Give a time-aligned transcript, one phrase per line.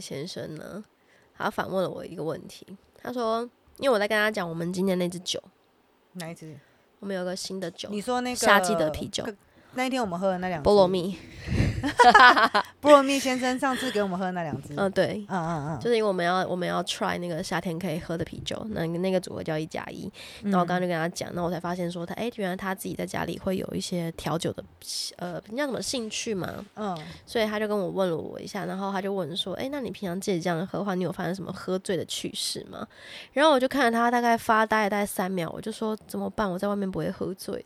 [0.00, 0.84] 先生呢，
[1.36, 2.66] 他反问了我一个问题，
[3.00, 3.48] 他说，
[3.78, 5.42] 因为我在跟他讲我们今天那支酒，
[6.14, 6.56] 哪一支？
[7.00, 9.24] 我们有个新的酒，你说那个夏季的啤酒，
[9.74, 11.16] 那一天我们喝的那两菠萝蜜。
[12.82, 20.08] 菠萝蜜先生上次给我们喝那两支，嗯，对，嗯嗯嗯，就是因为我们要我们要 try 那个夏天可以喝的啤酒，那那个组合叫一加一。
[20.44, 24.62] 然后我刚刚就跟他讲，那我才发现说他，哎，原来他自己在家里会有一些调酒的，
[25.16, 32.86] 呃，叫什么兴趣嘛，嗯，所以他就跟我问了我一下，然后他就问说，哎，那你平常自己这样喝的话，你有发生什么喝醉的趣事吗？
[33.32, 36.48] 然后我就看着他大概发呆大概三秒，我就说怎么办？
[36.48, 37.64] 我在外面不会喝醉，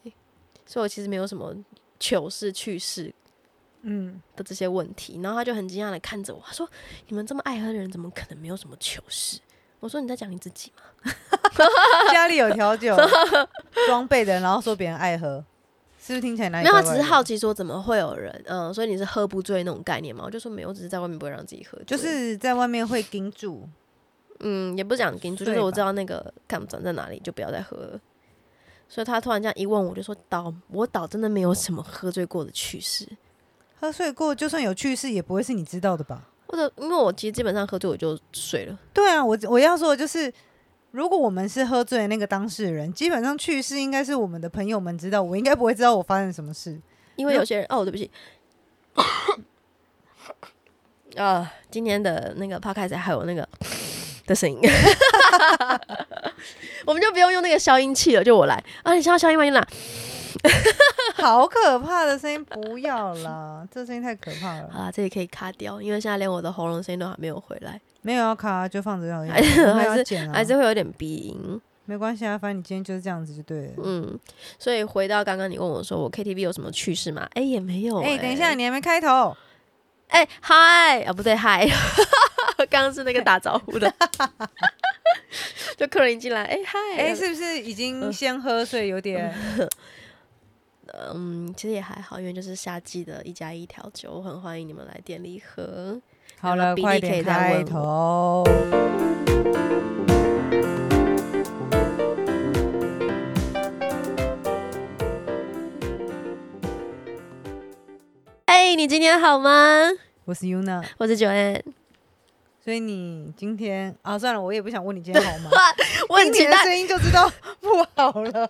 [0.64, 1.54] 所以我其实没有什么
[2.00, 3.14] 糗事趣事。
[3.82, 6.68] 嗯的这些问题，然后他就很惊讶的看着我，他说
[7.08, 9.38] ：“你们这么爱喝的人，怎么可能没有什么糗事？”
[9.80, 11.12] 我说：“你在讲你自己吗？
[12.12, 12.96] 家里有调酒
[13.86, 15.44] 装备的，然后说别人爱喝，
[16.00, 16.68] 是不是听起来哪里？
[16.68, 20.22] 没有，只是好奇说怎么会有人，嗯，所以你是喝不醉那种概念吗？
[20.24, 23.68] 我就说没有，只是在外面不会让自己喝，就是在外面会盯住，
[24.38, 28.00] 嗯，也不讲盯住，就是我知道那个杠长在哪里，就不要再喝了。
[28.88, 33.08] 所以他突然这样一问，我就说：倒，我倒真的没有什么喝醉过的趣事。”
[33.82, 36.22] 喝醉过，就算有趣事，也不会是你知道的吧？
[36.46, 38.78] 或者，因为我其实基本上喝醉我就睡了。
[38.94, 40.32] 对啊，我我要说的就是，
[40.92, 46.80] 如果我们是喝醉的那个当事人，基本上去世应该是我们的朋友们知道，我应该不会知道我发生什么事。
[47.16, 48.08] 因为有些人，哦，对不起，
[51.16, 53.48] 啊，今天的那个 podcast 还有那个
[54.26, 54.60] 的声音，
[56.86, 59.42] 我们就不用用那个消音器了，就我来啊，你想要消音吗？
[59.42, 59.66] 你哪？
[61.14, 63.66] 好可怕的声音，不要啦！
[63.70, 64.68] 这声音太可怕了。
[64.72, 67.80] 好啦，这里可以卡掉，因为现在连我的喉咙声音都还没有回来。
[68.00, 69.64] 没有要卡，就放着要还是
[70.32, 71.60] 还是会有点鼻音。
[71.84, 73.72] 没关系啊，反正你今天就是这样子就对了。
[73.84, 74.18] 嗯，
[74.58, 77.28] 所以回到刚刚你问我说我 KTV 有什么趣事吗？
[77.34, 78.00] 哎，也没有。
[78.00, 79.36] 哎，等一下，你还没开头。
[80.08, 81.66] 哎，嗨啊，不对，嗨，
[82.70, 83.92] 刚刚是那个打招呼的。
[85.76, 89.34] 就客人一进来，哎，嗨，哎，是不是已经先喝，所以有点。
[90.88, 96.00] 嗯，其实也还好，因为就是夏季的一加一调酒，我很欢迎你们来店里喝。
[96.40, 98.44] 好了，快点开头。
[108.46, 109.88] 哎，你今天好吗？
[110.24, 111.62] 我是 Yuna，我是 Joanne。
[112.64, 115.50] 所以你今天啊，算了，我也不想问你今天好吗？
[116.10, 117.28] 问你的声音就知道
[117.60, 118.48] 不好了。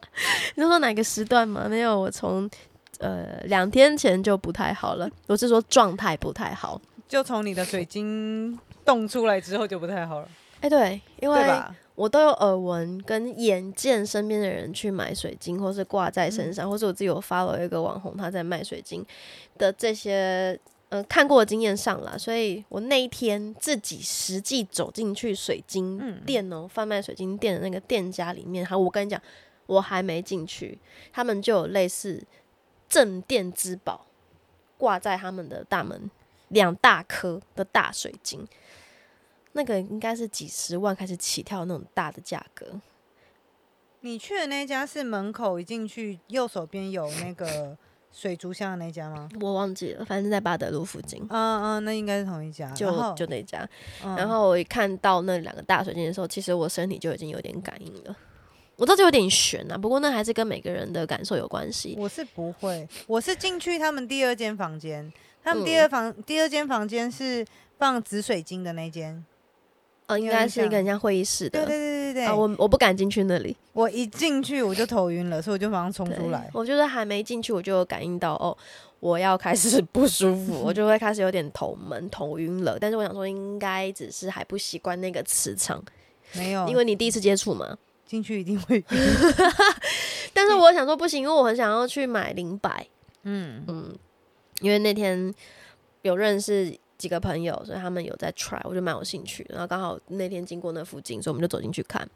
[0.55, 1.67] 你说哪个时段吗？
[1.67, 2.49] 没有，我从
[2.99, 5.09] 呃两天前就不太好了。
[5.29, 6.79] 我是说状态不太好，
[7.09, 10.29] 就从你的水晶动出来之后就不太好了。
[10.61, 11.51] 哎，对，因为
[11.95, 19.03] 我都有耳闻跟眼见身边的人去买水晶，或是挂在身上，或是我自己有发了一个网红他在卖水晶
[19.57, 20.61] 的这些。
[20.93, 29.19] 呃，看过的经验上了，所以我那一天自己实际走进去水晶店哦，贩卖水晶店的那个店家里面，还我跟你讲，
[29.65, 30.79] 我还没进去，
[31.11, 32.23] 他们就有类似
[32.91, 34.05] 镇店之宝
[34.77, 36.11] 挂在他们的大门，
[36.49, 38.47] 两大颗的大水晶，
[39.53, 42.67] 那个应该是几十万开始起跳那种大的价格。
[44.01, 47.79] 你去的那家是门口一进去右手边有那个。
[48.13, 49.29] 水族箱的那家吗？
[49.41, 51.25] 我忘记了，反正在巴德路附近。
[51.31, 52.71] 嗯嗯，那应该是同一家。
[52.73, 53.67] 就就那家。
[54.03, 58.15] 然后我一看到那两个大水晶的时候，其实我身体就已经有点感应了。
[58.77, 61.95] 我倒是有点悬啊，不过那还是跟每个人的感受有关系。
[61.99, 65.13] 我是不会，我是进去他们第二间房间，
[65.43, 67.47] 他们第二房第二间房间是
[67.79, 69.25] 放紫水晶的那间。
[70.09, 71.65] 哦，应该是一个很像会议室的。
[71.65, 72.25] 对对对对对。
[72.27, 73.57] 啊，我我不敢进去那里。
[73.73, 76.51] 我一进去我就头晕了，所以我就马上冲出来。
[76.53, 78.57] 我就是还没进去，我就感应到哦，
[79.01, 82.77] 我要开始 不舒服，我就会开始有点头闷、头晕了。
[82.79, 85.83] 但是我想说，应该只是还不习惯那个磁场。
[86.35, 88.85] 没有，因为你第一次接触嘛，进去一定会。
[90.35, 92.87] 但是我想说不行，因为我很想要去买零百。
[93.23, 93.95] 嗯嗯，
[94.61, 95.33] 因为那天
[96.03, 96.77] 有认识。
[97.03, 99.45] 几个朋友，所以他们有在 try，我就蛮有兴趣。
[99.49, 102.09] 然后刚好那天经过那附近，所以我们就走进去看。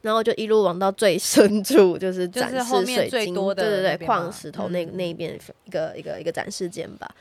[0.00, 7.14] 然后就一路往到最深处，就是展示水晶，对对对，矿石头那那一边一个一个一个展示间吧，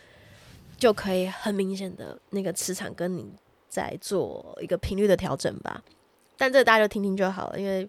[0.77, 3.25] 就可以很明显的那个磁场跟你
[3.67, 5.83] 在做一个频率的调整吧。
[6.37, 7.85] 但这大家就听听就好了，因为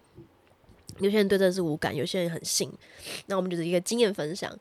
[0.99, 2.69] 有些人对这是无感，有些人很信。
[3.27, 4.53] 那我们就是一个经验分享。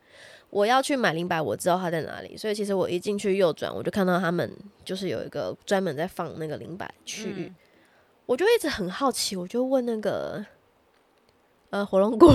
[0.52, 4.54] 我要去买零百，我知道它在哪里，所以其实我一进去右转，我就看到他们
[4.84, 7.52] 就是有一个专门在放那个零百区域，
[8.26, 10.46] 我就一直很好奇，我就问那个
[11.70, 12.30] 呃火龙果，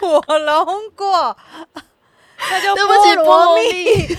[0.00, 1.36] 火龙果，
[2.48, 4.16] 那就对不起菠萝蜜，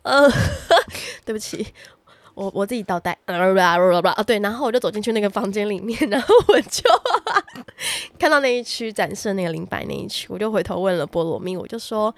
[0.02, 0.30] 呃，
[1.26, 1.74] 对不起。
[2.36, 6.82] 我我自己倒带，啊对，然后我就走进去那个房间里面，然后我就
[8.20, 12.14] 看到那一区展示那个灵摆那一区，我就回头问了菠萝蜜，我就说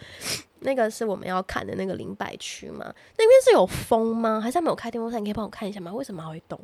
[0.59, 2.93] 那个是我们要看的那个灵摆区吗？
[3.17, 4.41] 那边是有风吗？
[4.41, 5.21] 还是没有开电风扇？
[5.21, 5.93] 你可以帮我看一下吗？
[5.93, 6.59] 为什么还会动？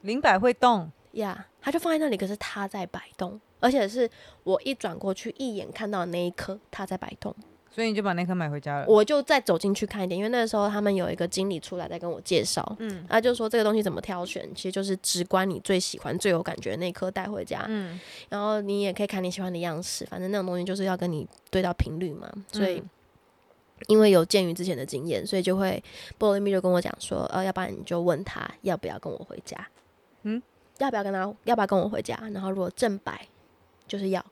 [0.00, 4.10] 灵摆会动呀，它就放在那里，可是它在摆动，而且是
[4.42, 7.32] 我一转过去一眼看到的那一刻，它在摆动。
[7.70, 8.86] 所以你就把那颗买回家了。
[8.88, 22.28] 我就再走进去看一点，因为那个时候他们有一个经理出来在跟我介绍，嗯，他就说这个东西怎么挑选，其实就是直观你最喜欢、最有感觉那颗带回家，嗯，然后你也可以看你喜欢的样式，反正那种东西就是要跟你对到频率嘛。
[22.50, 22.82] 所以
[23.86, 25.82] 因为有鉴于之前的经验，所以就会
[26.18, 29.56] 波罗蜜就跟我讲说，呃，要不然你就问他要不要跟我回家，
[30.24, 30.42] 嗯，
[30.78, 32.18] 要不要跟他要不要跟我回家？
[32.32, 33.28] 然后如果正摆
[33.86, 34.24] 就是要，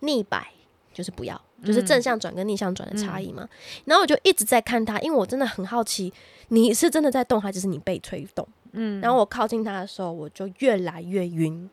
[0.00, 0.52] 逆摆
[0.92, 1.40] 就是不要。
[1.64, 3.48] 就是正向转跟逆向转的差异嘛，
[3.86, 6.12] 然后我就一直在看他，因为我真的很好奇，
[6.48, 8.46] 你是真的在动，还是你被推动？
[8.72, 11.68] 嗯，然后我靠近他的时候，我就越来越晕，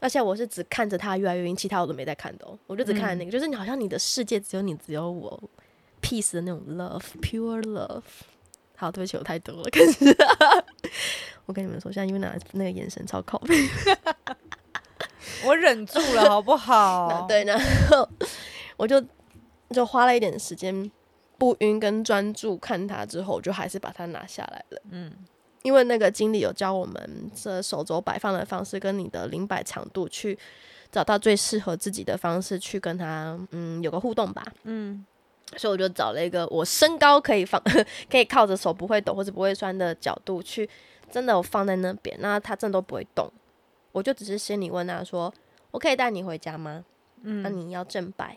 [0.00, 5.42] 而且我是只看着他越来越晕，其他我都没在看的，我就只看那个，就是你好像你的世界只有你，只有我
[6.00, 8.02] ，peace 的那种 love，pure love。
[8.76, 10.16] 好，对不起，我太多了，可是
[11.46, 13.54] 我跟你们说，现在因为那那个眼神超靠背，
[15.46, 17.26] 我忍住了，好不好？
[17.28, 18.08] 对，然后。
[18.76, 19.02] 我就
[19.70, 20.90] 就花了一点时间
[21.38, 24.82] 不晕跟专注看它之后，就还是把它拿下来了。
[24.90, 25.12] 嗯，
[25.62, 30.38] 因为那个经理有教我们这手肘摆放的方式跟你的零摆长度，去
[30.92, 34.44] 找到最适合自己的方式去跟它嗯有个互动吧。
[34.62, 35.04] 嗯，
[35.56, 37.60] 所以我就找了一个我身高可以放
[38.10, 40.68] 可以靠着手不会抖或者不会酸的角度去，
[41.10, 43.28] 真的我放在那边，那它真的都不会动。
[43.92, 45.32] 我就只是心里问他说
[45.70, 46.84] ：“我可以带你回家吗？”
[47.22, 48.36] 嗯，那你要正摆。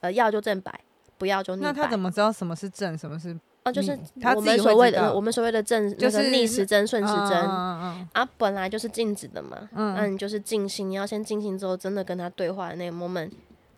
[0.00, 0.80] 呃，要就正摆，
[1.18, 1.68] 不要就逆摆。
[1.68, 3.36] 那他怎么知道什么是正，什么是？
[3.64, 3.98] 哦，就是
[4.34, 9.68] 我们所谓的我们所谓的正，就是逆时针、顺时针啊，本来就是静止的嘛。
[9.72, 13.30] 嗯，那你就是静心，你要先静心之后，真的跟他对话的那个 moment，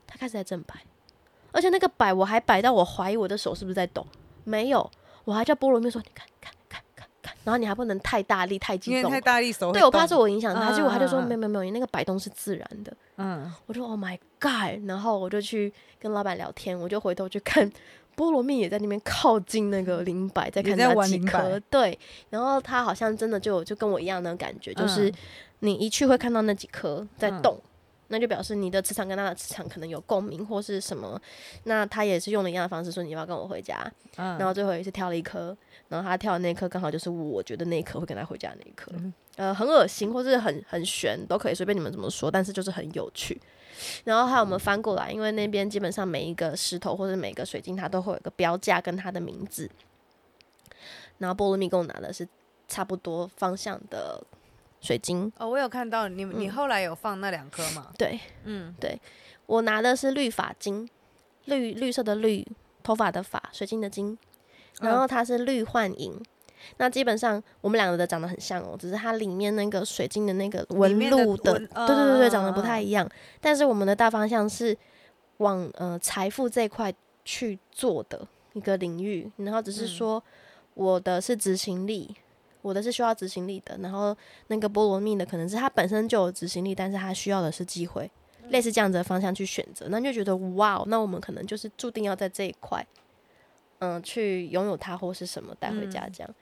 [0.06, 0.74] 他开始在正摆，
[1.52, 4.06] 而且那个摆我还摆到我怀疑我的手是不是在抖，
[4.44, 4.90] 没有，
[5.24, 6.52] 我还叫菠萝蜜说，你看看。
[7.44, 12.92] 然后你还不能太大力、太激动，太大力手对我怕是我影响他，结果他就说没有没有没有，你那个摆动是自然的。
[13.16, 14.88] 嗯，我说 Oh my God！
[14.88, 17.70] 然后我就去跟老板聊天，我就回头去看
[18.16, 21.58] 菠萝蜜也在那边靠近那个灵摆，在看他几颗。
[21.70, 21.98] 对，
[22.30, 25.12] 然后他好像真的就就跟我一样的感觉，就是
[25.60, 27.58] 你一去会看到那几颗在动。
[28.10, 31.20] 那就表示你的磁场跟他的磁场可能有共鸣或是什么，
[31.64, 33.86] 那他也是用了一样的方式说你要跟我回家，
[34.16, 35.54] 嗯然后最后也是挑了一颗，
[35.88, 38.92] 然后他跳的那颗刚好就是我觉得那一颗会跟他回家那一颗，
[39.36, 43.40] 呃，很恶心或是很很悬都可以随便你们怎么说，但是就是很有趣。
[44.04, 49.70] 然后还有我们翻过来，因为那边基本上每一个石头或者每个水晶它都会有一个标价跟它的名字，
[51.18, 52.28] 然后波罗蜜给我拿的是
[52.66, 54.22] 差不多方向的。
[54.80, 57.90] 水晶哦，我有看到你，你后来有放那两颗吗？
[57.98, 58.96] 对，嗯，对，
[59.46, 60.88] 我拿的是绿发晶，
[61.46, 62.46] 绿绿色的绿，
[62.84, 64.16] 头发的发，水晶的晶，
[64.80, 66.14] 然后它是绿幻银。
[66.76, 73.08] 那基本上我们两个的长得很像哦，只是它里面那个水晶的那个纹路的，对对对对，长得不太一样。
[73.40, 74.76] 但是我们的大方向是
[75.38, 76.92] 往呃财富这一块
[77.24, 80.22] 去做的一个领域，然后只是说
[80.74, 82.14] 我的是执行力。
[82.60, 84.14] 我的是需要执行力的，然后
[84.48, 88.10] 那个菠萝蜜的可能是它本身就有执行力，但是它需要的是机会，
[88.48, 92.84] 类似这样子的方向去选择，那就觉得哇，那我们可能就是注定要在这一块，
[93.78, 96.34] 嗯，去拥有它或是什么带回家这样。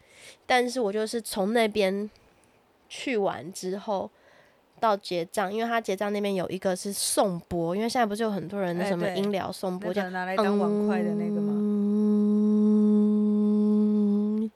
[0.46, 2.10] 但是我就是从那边
[2.88, 4.10] 去完之后
[4.80, 11.52] 到结账，因为他结账那边有一个是送钵，因为现在不是有很多人什么音疗送钵，就拿来当碗筷的那个吗？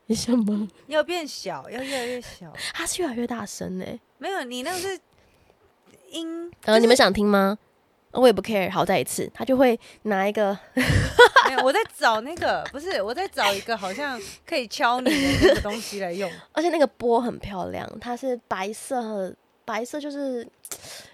[0.07, 0.69] 你想吗？
[0.89, 2.53] 要变小，要越来越小。
[2.73, 3.85] 它是越来越大声呢。
[4.19, 4.99] 没有，你那个是
[6.11, 6.51] 音。
[6.65, 7.59] 呃，你们想听吗？
[8.12, 8.71] 我也不 care。
[8.71, 10.57] 好，再一次，他就会拿一个。
[11.47, 16.31] 没有，我在找那个，不是，我在找一个好像可以敲你的那个东西来用。
[16.52, 20.47] 而且那个波很漂亮，它是白色，白色就是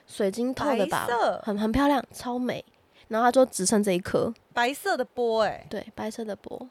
[0.06, 1.06] 水晶透的吧？
[1.42, 2.64] 很很漂亮，超美。
[3.08, 6.68] 然后他说只剩这一颗白色的波，哎，对，白色的波。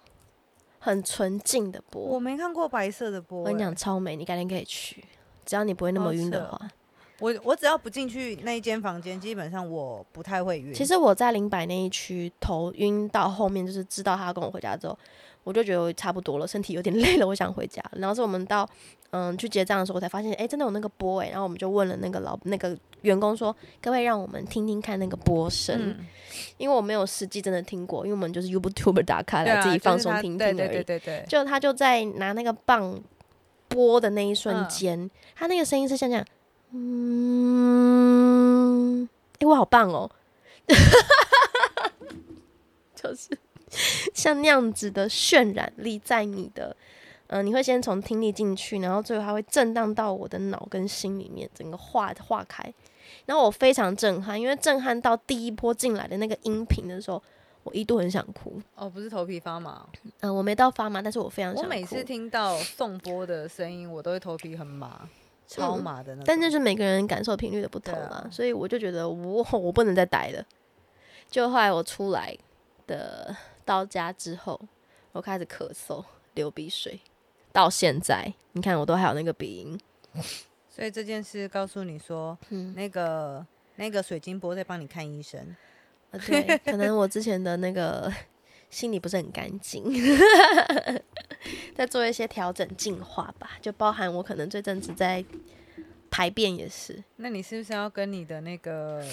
[0.78, 3.40] 很纯净的波，我没看过白色的波。
[3.40, 5.04] 我跟你讲超美，你改天可以去，
[5.44, 6.60] 只要你不会那么晕的话。
[7.20, 10.74] 我我只要不进去那一间房间，基本上我不太会晕。
[10.74, 14.98] 其实我在零百那一区头晕到后面，就是知道他要跟我回家之后，
[15.44, 17.82] 我就觉得我差不多了，身体有点 累了，我想回家。
[17.94, 18.70] 然后是我们到
[19.12, 21.30] 嗯去结账的时候，我才发现，哎，真的有那个波哎。
[21.30, 25.96] 然后我们就问了那个老那个员工说，可不可以让我们听听看那个波声？
[26.58, 30.58] 因为我没有实际真的听过，因为我们就是 YouTube 打开来自己放松听听而已。
[30.58, 33.02] 对对对对就他就在拿那个棒
[33.70, 36.26] 拨的那一瞬间，他那个声音是像这样。
[36.72, 38.28] 嗯，
[39.40, 40.10] 哎，我好棒哦！
[42.96, 43.38] 就是
[44.14, 46.76] 像那样子的渲染力，在你的，
[47.28, 52.74] 嗯，你会先从听力进去，然后最后它会震荡到我的脑跟心里面，整个化化开。
[53.26, 57.22] 然后我非常震撼，因为震撼到第一波进来的那个音频的时候，
[57.64, 58.62] 我一度很想哭。
[58.76, 59.86] 哦，不是头皮发麻？
[60.22, 65.08] 嗯，我没到发麻，但是我非常想我每次听到送波的声音，我都会头皮很麻。
[65.48, 70.46] 超麻的，但就是每个人感受频率的不同嘛，所以我就觉得我 我不能再待了。
[71.30, 72.38] 就后来我出来
[72.88, 74.60] 的到家之后，
[75.12, 77.00] 我开始咳嗽、流鼻水，
[77.52, 79.80] 到现在你看我都还有那个鼻音。
[80.70, 82.38] 所以这件事告诉你说，
[82.76, 83.46] 那个
[83.78, 85.56] 那个水晶波在帮你看医生。
[86.28, 88.12] 对，可能我之前的那个
[88.70, 89.84] 心里不是很干净。
[91.76, 95.24] 在做一些调整进化吧，就包含我可能这阵子在
[96.10, 97.04] 排便也是。
[97.18, 99.04] 那你是不是要跟你的那个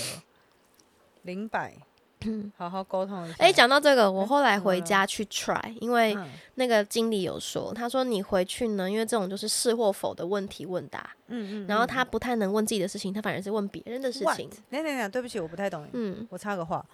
[1.23, 1.75] 零百
[2.57, 3.37] 好好沟通一下？
[3.41, 6.17] 哎，讲到这个，我后来回家去 try，因为
[6.55, 14.49] 那个经理有说，他说你回去呢，因为这种就是是或否的问题问答，嗯嗯，然后他不太能问自己的事情，他反而是问别人的事情。
[14.71, 15.87] 等等等，对不起，我不太懂。
[15.93, 16.85] 嗯，我插个话。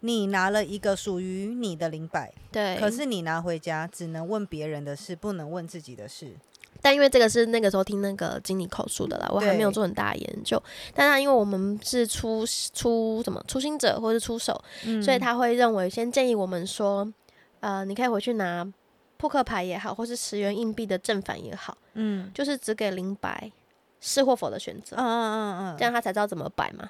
[0.00, 6.32] 你拿了一个属于你的零百，对，可是你拿回家只能问别人的事，不能问自己的事。
[6.80, 10.60] 但因为这个是那个时候听那个经理口述的啦，我还没有做很大研究。
[10.92, 12.44] 但他因为我们是初
[12.74, 14.60] 初什么初心者或是出手，
[15.00, 17.12] 所以他会认为先建议我们说，
[17.60, 18.66] 呃，你可以回去拿
[19.16, 23.52] 扑克牌也好，或是十元硬币的正反也好，嗯，就是只给零百
[24.00, 26.88] 是或否的选择，嗯嗯嗯嗯，这样他才知道怎么摆嘛。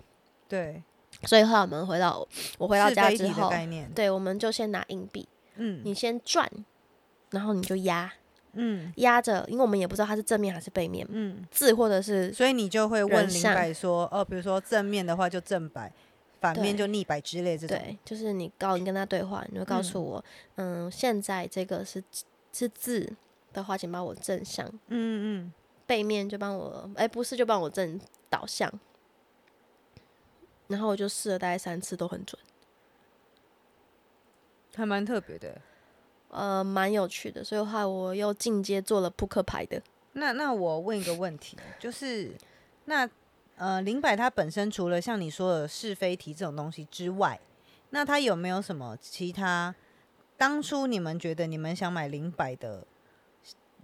[0.48, 0.82] 对。
[1.24, 2.26] 所以后来我们回到
[2.58, 3.50] 我回到家之后，
[3.94, 6.50] 对，我们就先拿硬币，嗯，你先转，
[7.30, 8.12] 然后你就压，
[8.54, 15.92] 嗯，压着，因为我们也不知道它是正面还是背面，嗯，字或者是，所以你就会问林白说，哦，比如说正面的话就正白，
[16.40, 20.24] 反面就逆白之类这种，对，就是你告你跟他对话，你就告诉我，
[20.56, 22.02] 嗯，现在这个是
[22.52, 23.12] 是字
[23.52, 25.52] 的话，请帮我正向，嗯嗯，
[25.86, 28.72] 背面就帮我，哎，不是就帮我正导向。
[30.72, 32.40] 然后我就试了大概三次，都很准，
[34.74, 35.60] 还蛮特别的，
[36.30, 37.44] 呃，蛮有趣的。
[37.44, 39.82] 所以话我又进阶做了扑克牌的。
[40.14, 42.32] 那那我问一个问题，就是
[42.86, 43.08] 那
[43.56, 47.38] 呃，零百它本身除了像你说的是非题这种东西之外，
[47.90, 49.74] 那它有没有什么其他？
[50.38, 52.86] 当初你们觉得你们想买零百的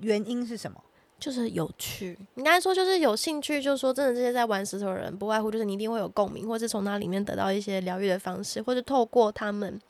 [0.01, 0.83] 原因是什么？
[1.19, 9.81] 就是有趣，应该说就是有兴趣，就是说真的，这些在玩石头的人，不外乎就是你一定会有共鸣，或是从那里面得到一些疗愈的方式，或者透过他们，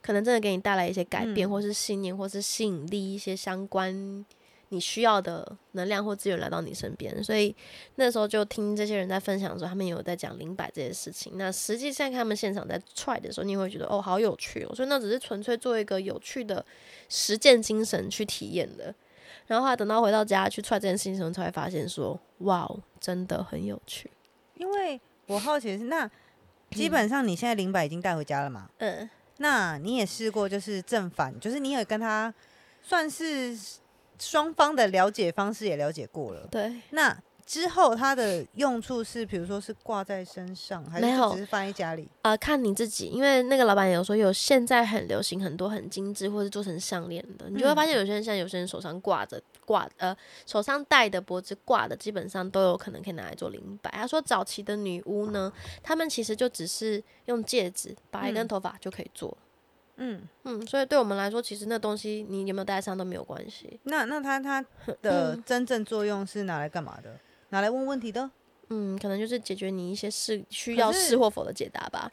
[0.00, 4.24] 可能真的给你带来一些改变，或是信念，或是吸引力，一些相关
[4.68, 7.24] 你需要的能量或资源来到你身边。
[7.24, 7.52] 所以
[7.96, 11.32] 那时候就听这些人在分享的时候，他们有在讲灵摆这些事情。
[11.34, 14.72] 那实际上他们现场在踹的时候，你会觉得哦，好有趣哦。
[14.76, 16.64] 所以那只是纯粹做一个有趣的
[17.08, 18.94] 实践精神去体验的。
[19.46, 22.68] 然后他等到回到家去踹这件事情的时候，才会发现说：“哇，
[23.00, 24.10] 真的很有趣。”
[24.56, 26.10] 因为我好奇的是，那
[26.72, 28.68] 基本上你现在零百已经带回家了嘛？
[28.78, 29.08] 嗯。
[29.38, 32.32] 那你也试过，就是正反，就是你也跟他
[32.82, 33.56] 算是
[34.18, 36.46] 双方的了解方式也了解过了。
[36.50, 36.80] 对。
[36.90, 37.16] 那。
[37.46, 42.08] 之后它的用处是，比如说是挂在身上，还是只是放在家里？
[42.22, 53.90] 呃，看你自己，因为那个老板有说有现在很流行很多很精致，或是做成项链的，你就会发现有些人现在有些人手上挂着挂呃手上戴的脖子挂的，基本上都有可能可以拿来做灵摆。
[53.92, 55.52] 他说早期的女巫呢，
[55.84, 59.36] 他们其实就只是用戒指把一根头发就可以做。
[59.98, 63.80] 嗯嗯，所以对我们来说，其实那东西你有没有戴上都没有关系。
[63.84, 64.62] 那那它它
[65.00, 67.16] 的真正作用是拿来干嘛的？
[67.50, 68.30] 拿来问问题的，
[68.68, 72.10] 嗯，可能就是解决你一些事需要是或否的解答吧。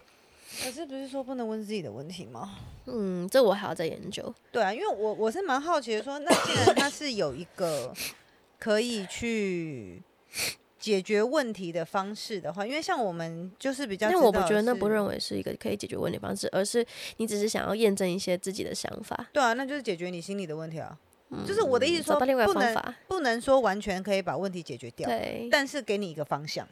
[0.63, 2.55] 可是不是说不能问自己的问题吗？
[2.85, 4.31] 嗯，这我还要再研究。
[4.51, 7.91] 对啊，因为我我是蛮好奇的，说那既然它是有一个
[8.59, 10.03] 可以去
[10.77, 16.85] 解决问题的方式的话，因为像我们就是比较，但我不觉得那不认为是一个可以解决问题方式，而是
[17.17, 19.27] 你只是想要验证一些自己的想法。
[19.33, 20.95] 对啊，那就是解决你心里的问题啊。
[21.47, 26.67] 就是我的意思说，不能，不能说完全可以把问题解决掉，对，但是给你一个方向，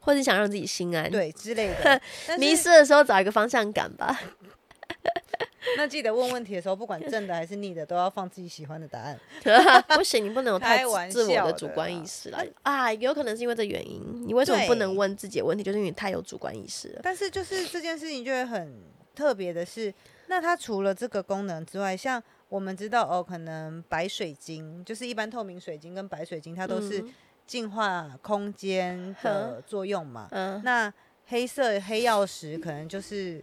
[0.00, 2.00] 或者想让自己心安，，对之类的。
[2.38, 4.20] 迷失的时候找一个方向感吧。
[5.76, 9.18] 那记得问问题的时候，不管正的还是逆的，都要放自己喜欢的答案。
[9.96, 12.38] 不行，你不能有太玩自我的主观意识了。
[12.62, 15.64] 啊，有可能是因为这原因，你为什么不能问自己的问题？
[15.64, 17.00] 就是因为你太有主观意识了。
[17.02, 18.80] 但是就是这件事情就会很
[19.12, 19.92] 特别的是，
[20.28, 27.14] 那它除了这个功能之外，像我们知道哦，可能白水晶就是一般透明水晶跟白水晶，它都是嗯
[27.46, 30.28] 净化空间的作用嘛。
[30.30, 30.92] 嗯，那
[31.26, 33.42] 黑色黑曜石可能就是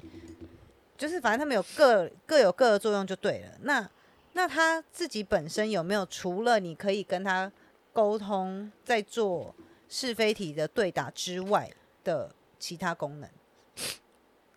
[0.97, 3.57] 就是反正他们有各各有各的作用就对了。
[3.61, 3.89] 那
[4.33, 7.51] 那它自己本身有没有除了你可以跟它
[7.91, 9.53] 沟通，在做
[9.87, 11.69] 是非题的对答之外
[12.03, 13.29] 的其他功能？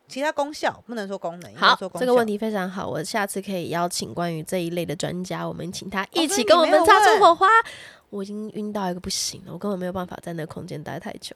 [0.09, 7.49] 其他功效不能说功能，好说，功这个问题非常好，我下次可以邀请关于这一类的专家，我们请他一起跟我们擦出火花。
[8.11, 11.35] 我已经晕到一个不行了，我根本没有办法在那个空间待太久。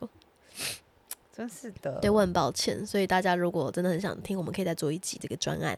[1.36, 1.98] 真是的。
[2.00, 5.76] 对我很抱歉，所以大家如果真的很想听，我们可以再做一集这个专案。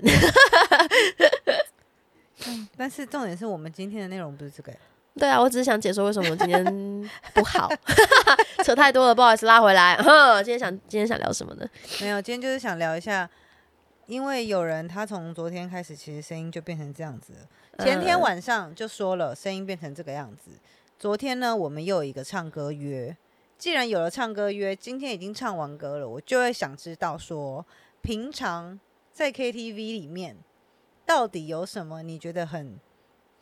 [2.77, 4.79] 但是重点是我们今天的内容不是这个欸，
[5.19, 6.65] 对啊，我只是想解说为什么我今天
[7.35, 7.69] 不好，
[8.65, 9.97] 扯太多了，不好意思，拉回来。
[9.97, 11.69] 哼，今天想今天想聊什么呢？
[12.01, 13.29] 没有，今天就是想聊一下，
[14.07, 17.85] 因为有人他从昨天开始，其实声音就变成这样子了。
[17.85, 20.51] 前天呃晚上就说了，声音变成这个样子。
[20.99, 23.17] 昨天呢，我们又有一个唱歌约。
[23.59, 27.65] 既然有了唱歌约，今天已经唱完歌了，我就会想知道说，
[28.01, 28.81] 平常
[29.13, 30.37] 在 KTV 里面
[31.07, 32.81] 到底有什么你觉得很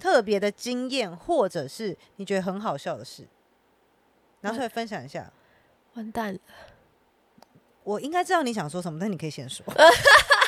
[0.00, 3.28] 特别的经验，或者是你觉得很好笑的事，
[4.40, 5.32] 拿出来分享一下。
[5.94, 6.40] 完蛋了，
[7.84, 9.64] 我应该知道你想说什么，但你可以先说。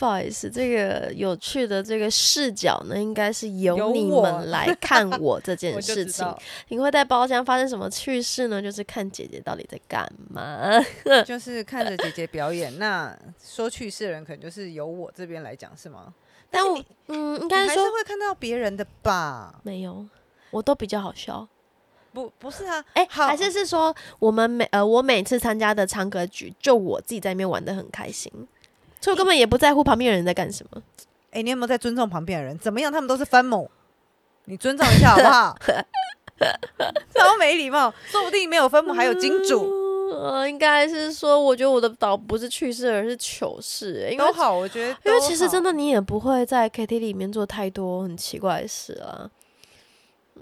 [0.00, 6.26] 不好意思，这个有趣的这个视角呢，应该是由你们来看我这 件事情。
[6.68, 8.62] 你会在包厢发生什么趣事呢？
[8.62, 10.70] 就是看姐姐到底在干嘛。
[11.26, 12.78] 就是看着姐姐表演。
[12.78, 13.14] 那
[13.44, 16.14] 说趣事的人可能就是由我这边来讲，是吗？
[16.50, 19.60] 但我嗯，应该说还是会看到别人的吧？
[19.62, 20.06] 没有，
[20.50, 21.46] 我都比较好笑。
[22.14, 28.32] 不，不是啊，哎、好还是是说我们每呃，我每次参加的唱歌局，就我自己在那边玩的很开心，
[29.00, 30.82] 所以我根本也不在乎旁边的人在干什么。
[31.32, 32.58] 哎、你有没有在尊重旁边的人？
[32.58, 32.92] 怎么样？
[32.92, 33.70] 他们都是分母，
[34.46, 35.56] 你尊重一下好不好？
[37.14, 39.70] 超没礼貌，说不定没有分母还有金主，
[40.10, 49.30] 呃，应该是说，我觉得我的岛不是趣事，而是糗事、因为都好，我觉得因为其实真的的你也不会在 KT 里面做太多很奇怪的事啊。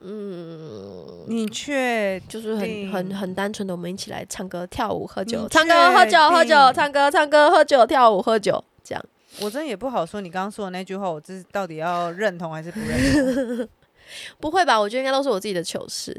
[0.02, 9.04] 嗯，你却就是很很很单纯的，我们一起来唱歌、跳舞、喝酒，唱歌、喝酒、喝酒，唱歌、唱歌、喝酒、跳舞、喝酒，这样。
[9.40, 10.20] 我真的也不好说。
[10.20, 13.68] 你刚刚说的那句话，我这到底要认同还是不认同？
[14.40, 14.80] 不会吧？
[14.80, 16.12] 我觉得应该都是我自己的糗事，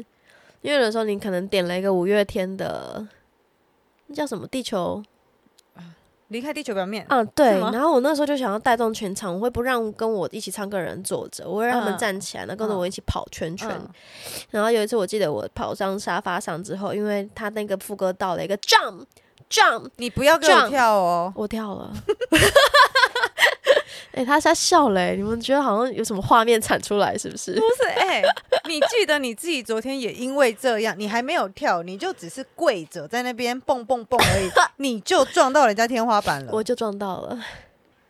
[0.61, 3.07] 因为有的时候你可能点了一个五月天的，
[4.07, 5.03] 那叫什么地球
[6.29, 7.59] 离开地球表面，嗯，对。
[7.59, 13.69] 然后我那时候就想要带动全场，我会不让跟我一起唱歌的人坐着，我会让他们嗯站起来，然后跟着我一起跑圈圈。
[13.69, 13.89] 嗯
[14.51, 19.03] 然后有一次我记得我跑上沙发上之后，因为他那个副歌到了一个 jump
[19.49, 21.33] jump，你不要跟我跳哦。
[21.35, 21.91] 我跳了。
[24.11, 27.53] 哎、他在笑嘞、你们觉得好像有什么画面产出来是不是？
[27.53, 28.21] 不是，哎、
[28.67, 36.51] 你记得你自己昨天也因为这样，你还没有跳，你就只是跪着在那边蹦蹦蹦而已， 你就撞到人家天花板了。
[36.51, 37.39] 我就撞到了，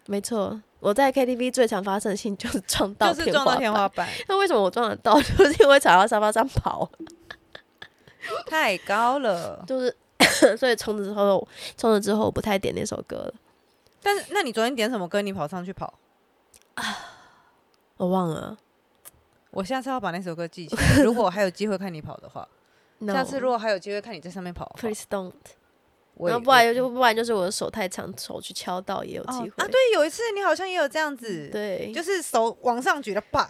[0.07, 4.07] 没错，我在 KTV 最常发生的事情就是 撞到就是撞到天花板。
[4.07, 5.19] 板，那为什么我撞得到？
[5.21, 6.89] 就是因为踩到沙发上跑，
[8.47, 9.63] 太高了。
[9.67, 9.93] 就是
[10.57, 13.33] 所以从此之后，从此之后我不太点那首歌了，
[14.01, 15.21] 但是，那你昨天点什么歌？
[15.21, 15.93] 你跑上去跑
[16.75, 16.83] 啊？
[17.97, 18.57] 我忘了。
[19.51, 21.03] 我下次要把那首歌记起来。
[21.03, 22.47] 如果我还有机会看你跑的话
[22.99, 25.33] No, 下次如果还有机会看你在上面跑，please don't。
[26.19, 29.47] 我然后不然就不然就是我的手太长，手去敲到也有机会。
[29.47, 33.49] 哦啊，对，有一次你好像也有这样子，，对，就就是手往上举了，啪，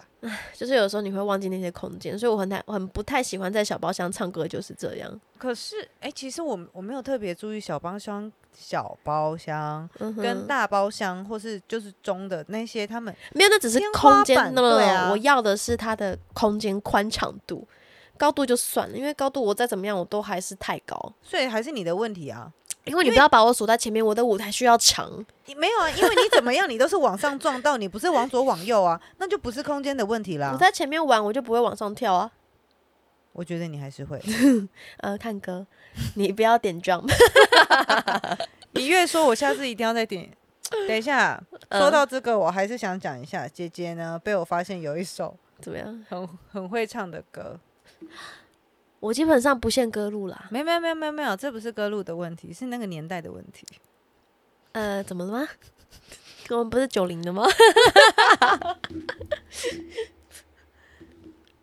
[0.54, 5.20] 就是有时候你会忘记那些空间，所以我很太很不太喜欢在小包厢唱歌，就是这样。
[5.36, 17.66] 可是，哎、其实我我没有特别注意小包厢、小包厢嗯，跟大包厢，或是就是中的那些，他们没有，那只是空间板那么、对啊我要的是它的空间宽敞度，
[18.16, 22.52] 高度就算了，因为高度我再怎么样我都还是太高，所以还是你的问题啊。
[22.90, 25.24] 因为你不要把我锁在前面，我的舞台需要长。
[25.46, 30.58] 你没有啊，因为你怎么样，你都是往上撞到，你不是往左往右啊，那就不是空间的问题啦我。
[30.58, 32.30] 在前面玩，我就不会往上跳啊。
[33.32, 34.20] 我觉得你还是会，
[34.98, 35.64] 呃，看歌，
[36.16, 37.08] 你不要点 jump。
[38.74, 40.28] 你越说，我下次一定要再点。
[40.88, 46.04] 等一下，说到这个，我还是想讲一下，姐姐呢被我发现有一首怎么样？
[46.08, 47.58] 很很会唱的歌。
[49.00, 53.66] 我基本上不限歌路啦，没没有没有没有没有，这不是歌路的问题，是那个年代的问题。
[54.72, 55.48] 呃，怎么了吗？
[56.50, 57.44] 我们不是九零的吗？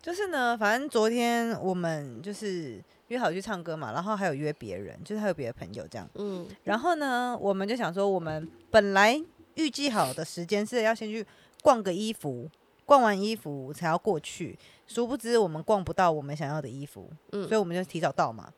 [0.02, 6.08] 就是呢，反正昨天我们就是约好去唱歌嘛，然后还有约别人，就是还有别的朋友这样。
[6.14, 9.22] 嗯，然后呢，我们就想说，我们本来
[9.54, 11.26] 预计好的时间是要先去
[11.62, 12.50] 逛个衣服，
[12.88, 18.50] 逛完衣服才要过去，殊不知我们逛不到我们想要的衣服，嗯，所以我们就提早到嘛。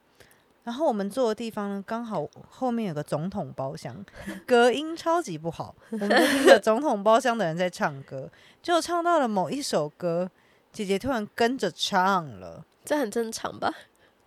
[0.62, 4.04] 然后我们坐的地方呢，刚好后面有个总统包厢，
[4.46, 8.30] 隔音超级不好，我们就听着总统包厢的人在唱歌，
[8.62, 10.30] 就唱到了某一首歌。
[10.72, 13.74] 姐姐突然跟着唱了，这很正常吧？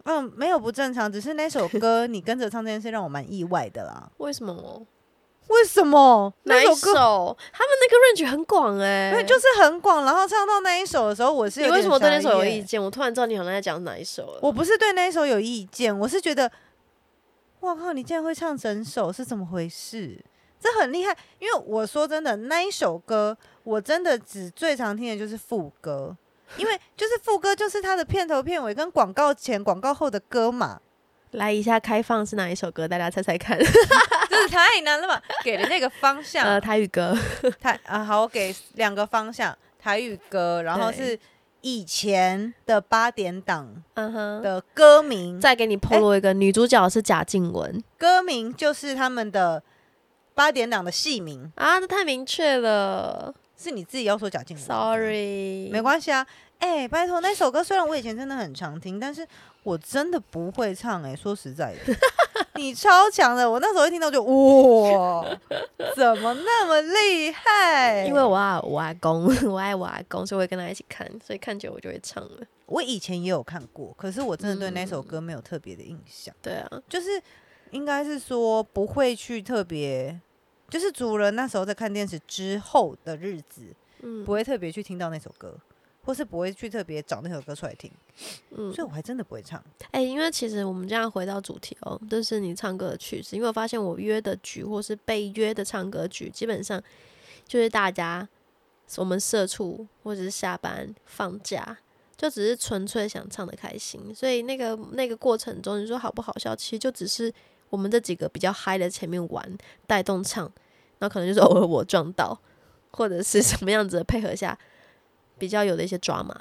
[0.04, 4.12] 嗯，没有不正常，只是那首歌你跟着唱这件事让我蛮意外的啦。
[4.18, 4.86] 为什么？
[5.48, 6.34] 为什么？
[6.44, 7.38] 哪一首？
[7.52, 10.04] 他们那个 range 很广哎，对，就是很广。
[10.04, 12.82] 然后唱到那一首的时候，我是你为什么对那首有意见？
[12.82, 14.40] 我突然知道你好像在讲哪一首了。
[14.42, 16.52] 我不是对那一首有意见，我是觉得，
[17.62, 20.20] 哇靠，你竟然会唱整首，是怎么回事？
[20.60, 21.16] 这很厉害。
[21.40, 26.16] 因为我说真的，那一首歌我真的只最常听的就是副歌。
[26.56, 30.80] 因为就是副歌，就是它的片头、片尾跟广告前、广告后的歌嘛。
[31.34, 32.88] 来一下开放是哪一首歌？
[32.88, 33.58] 大家猜猜看。
[34.30, 35.22] 真是太难了吧？
[35.44, 36.44] 给了那个方向。
[36.48, 37.16] 呃，台语歌。
[37.62, 41.20] 台啊，好，我给两个方向，台语歌，然后是
[41.62, 45.40] 以前的八点档的歌名。
[45.40, 49.62] 再给你透露一个，女主角是贾静雯，歌名就是他们的
[50.34, 53.34] 八点档的戏名啊，这太明确了。
[53.56, 56.26] 是你自己要说贾静雯，Sorry，没关系啊。
[56.60, 59.26] 哎，拜托，那首歌虽然我以前真的很常听，但是
[59.64, 61.02] 我真的不会唱。
[61.04, 61.96] 哎，说实在的，
[62.56, 63.50] 你超强的。
[63.50, 65.26] 我那时候一听到就哇，
[65.96, 68.06] 怎么那么厉害？
[68.06, 72.38] 因为我爱我阿公，我爱我阿公，所以我会跟他一起看，所以看久我就会唱了。
[72.66, 76.34] 我以前也有看过，可是我真的对那首歌没有特别的印象。
[76.42, 77.22] 对啊，就是
[77.72, 80.20] 应该是说不会去特别。
[80.70, 83.62] 就是主人那时候在看电视之后的日子，
[84.02, 85.56] 嗯，不会特别去听到那首歌，
[86.04, 87.90] 或是不会去特别找那首歌出来听，
[88.52, 89.64] 嗯，所以我还真的不会唱。
[89.92, 93.36] 哎，因为其实我们这样回到主题哦，就是你唱歌的趣事。
[93.36, 96.82] 因为我发现我约的局或是被约的唱歌局，基本上
[97.48, 98.28] 就是大家
[98.98, 101.78] 我们社畜或者是下班放假，
[102.18, 104.14] 就只是纯粹想唱的开心。
[104.14, 107.34] 所以那个那个过程中，你说好不好笑，其实就只是
[107.70, 110.52] 我们这几个比较嗨的前面玩带动唱。
[111.00, 112.40] 然后可能就是偶尔我撞到，
[112.92, 114.58] 或者是什么样子的配合下，
[115.44, 116.34] 比较有的一些抓马，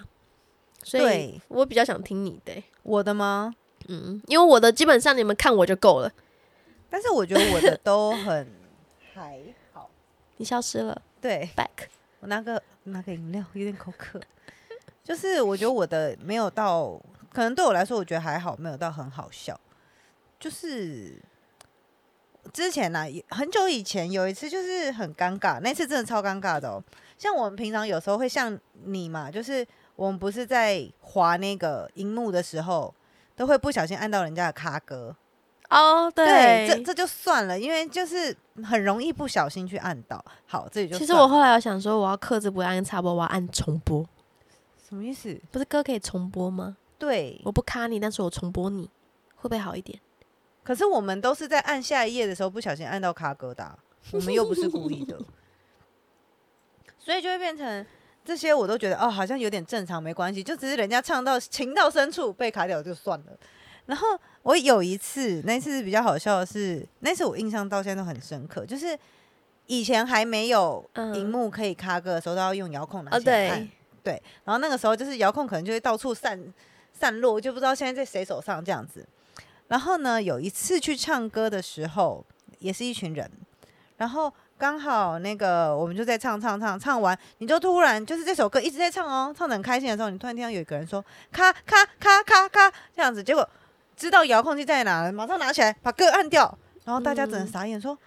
[0.85, 3.53] 所以我比较想听你的，我的吗？
[3.89, 6.13] 嗯，因为我的基本上你们看我就够了，
[6.89, 8.47] 但是我觉得我的都很
[9.13, 9.41] 还
[9.73, 9.91] 好。
[10.37, 11.89] 你消失了，对，back，
[12.21, 14.21] 我拿个拿个饮料，有点口渴。
[15.03, 16.93] 就是我觉得我的没有到，
[17.33, 19.59] 可能对我来说，我觉得还好，没有到很好笑，
[20.39, 21.21] 就是。
[22.53, 26.83] 之前呢，很久以前有一次就是很尴尬，那次真的超尴尬的哦。
[27.23, 32.93] 像我们平常有时候会像你嘛，就是我们不是在滑那个荧幕的时候，
[33.37, 35.15] 都会不小心按到人家的卡歌
[35.71, 36.11] 哦。
[36.11, 40.25] 对，这这就算了，因为就是很容易不小心去按到。
[40.47, 44.05] 好，这里就其实我后来有想说，我要克制不按插播，我要按重播。
[44.89, 45.41] 什么意思？
[45.53, 46.77] 不是歌可以重播吗？
[46.99, 48.91] 对，我不卡你，但是我重播你
[49.37, 49.97] 会不会好一点？
[50.65, 53.69] 可是我们都是在按下一页的时候不小心按到卡疙瘩，
[54.11, 55.17] 我们又不是故意的，
[57.05, 57.85] 所以就会变成
[58.25, 63.27] 这些，我都觉得哦，好像有点正常，没关系，就只是人家唱到情到深处被卡掉就算了。
[63.87, 64.07] 然后
[64.43, 68.97] 我有一次，那次比较好笑的是，那次我印象到现在都很深刻，就是
[69.67, 73.69] 以前还没有荧幕可以卡歌的时候，都要用遥控拿起来按，
[74.05, 76.41] 对，然后那个时候就是遥控可能就会到处散
[76.93, 79.05] 散落，就不知道现在在谁手上这样子。
[79.67, 82.25] 然后呢，有一次去唱歌的时候，
[82.61, 83.29] 也是一群人，
[83.97, 93.51] 然后刚好那个我们就在唱唱唱，唱完你就突然就是这首歌一直在唱哦，唱的很开心的时候，你突然听到有一个人说咔咔咔咔咔这样子，结果
[93.97, 97.99] 知道遥控器在哪了，马上拿起来把歌按掉，然后大家只能傻眼说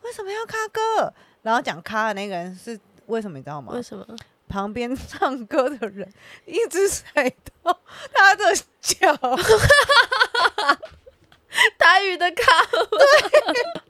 [0.00, 1.12] 为什么要咔歌？
[1.42, 3.74] 然后讲咔的那个人是为什么你知道吗？
[3.74, 4.06] 为什么？
[4.48, 6.10] 旁边唱歌的人
[6.46, 7.28] 一直踩
[7.62, 7.78] 到
[8.14, 8.44] 他的
[8.80, 9.14] 脚。
[11.76, 13.82] 台语的卡，对，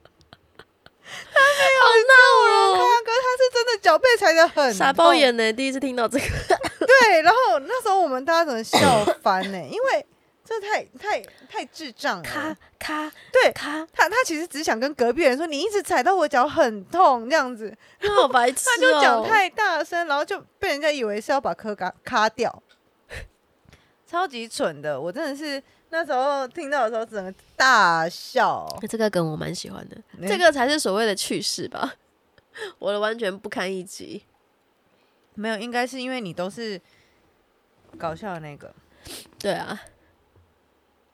[1.32, 2.14] 他没有闹
[2.46, 5.52] 人卡哥，他是真的脚背踩的很傻爆眼呢。
[5.52, 6.24] 第一次听到这个，
[6.86, 9.58] 对，然后那时候我们大家怎么笑翻呢？
[9.70, 10.06] 因为
[10.44, 12.56] 这太太太智障咔了。
[12.78, 17.76] 咔对咔，他他其实只想跟隔壁人说，你一直踩到我脚很痛这样子，
[18.16, 22.62] 好白痴他就讲哦太大声，然后就被人家以为是要把磕嘎咔掉，
[24.08, 24.98] 超级蠢的。
[24.98, 28.66] 我真的是那时候听到的时候，整个大笑。
[28.88, 31.94] 这个梗我蛮喜欢的，嗯这个才是所谓的趣事吧。
[32.78, 34.24] 我的完全不堪一击。
[35.34, 36.80] 没有，应该是因为你都是
[37.96, 38.74] 搞笑的那个。
[39.38, 39.80] 对啊，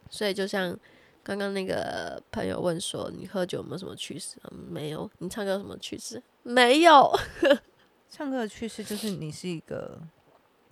[0.09, 0.77] 所以就像
[1.23, 4.37] 刚刚那个朋友问说，你喝酒有没有什么趣事？
[4.51, 5.11] 嗯没有。
[5.19, 6.23] 你唱歌有什么趣事？
[6.43, 7.13] 没有。
[8.11, 10.01] 唱歌的趣事就是你是一个，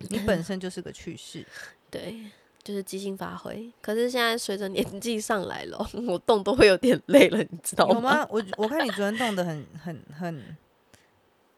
[0.09, 1.45] 你本身就是个趣事。
[1.91, 2.15] 对，
[2.63, 3.69] 就是即兴发挥。
[3.81, 8.25] 可是现在随着年纪上来了， 我动都会有点累了，你知道有吗？
[8.29, 10.57] 我我看你昨天动的很很很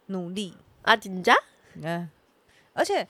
[0.07, 1.35] 努力，啊，紧张？
[1.73, 2.09] 你 看，
[2.73, 3.07] 而且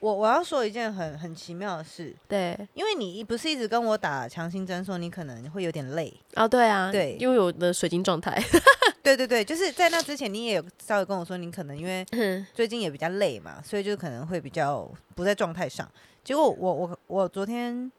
[0.00, 6.12] 我我要说一件很很奇妙的事，对，因为你不是一直跟我打强心针，说你可能会有点累。
[6.34, 8.42] 哦，对啊，对因为我的水晶状态，
[9.02, 15.88] 对对对，就是在那之前，你也有稍微跟我说，你可能因为嗯最近也比较累嘛，所以就可能会比较不在状态上。
[16.24, 17.90] 结果我我我昨天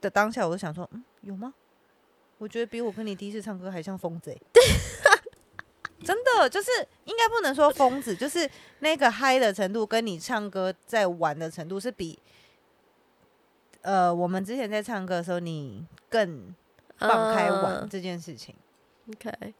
[0.00, 1.54] 的当下，我就想说，嗯，有吗？
[2.38, 4.42] 我觉得比我跟你第一次唱歌还像疯子欸、
[6.04, 6.70] 真的就是
[7.04, 12.18] 应该不能说疯子，就是那个嗨的程度，跟你唱歌在玩的程度是比，
[13.82, 16.52] 呃，我们之前在唱歌的时候，你更
[16.98, 18.56] 放开玩啊这件事情。
[19.08, 19.54] OK，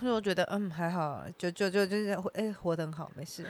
[0.00, 3.46] 所以我觉得，嗯，还好啊，就就就就是，哎、活得很好，没事。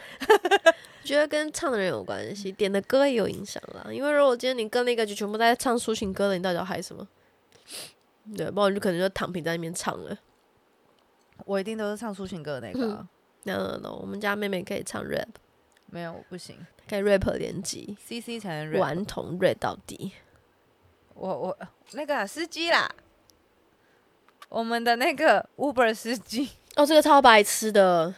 [1.05, 3.93] 觉得跟唱的人有关系，点的歌也有影响啦。
[3.93, 7.07] 因为如果今天你跟那个就全部在唱抒情歌的，你到底要嗨什么？
[8.37, 10.17] 对，不然你就可能就躺平在那边唱了。
[11.45, 13.09] 我一定都是唱抒情歌的那个、啊
[13.43, 15.29] ，no no no，我们家妹妹可以唱 rap，
[15.90, 16.57] 没有我不行。
[16.88, 18.81] 可以 rap 连机，，C C 才能 rap。
[18.81, 20.12] 顽童 rap 到底。
[21.14, 21.59] 我我
[21.93, 22.90] 那个啊、司机啦，
[24.49, 28.14] 我们的那个 Uber 司机，哦，这个超白痴的，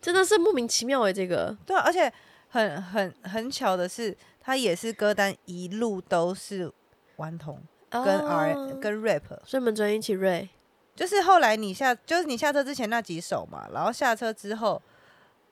[0.00, 1.56] 真的是莫名其妙诶、这个。
[1.66, 2.12] 对啊、而且
[2.48, 6.72] 很很很巧的是，他也是歌单一路都是
[7.16, 10.48] 顽童跟 R、哦跟 rap，所以我们昨天一起 rap。
[10.96, 14.82] 就是后来你下就是你下车之前那几首嘛，然后下车之后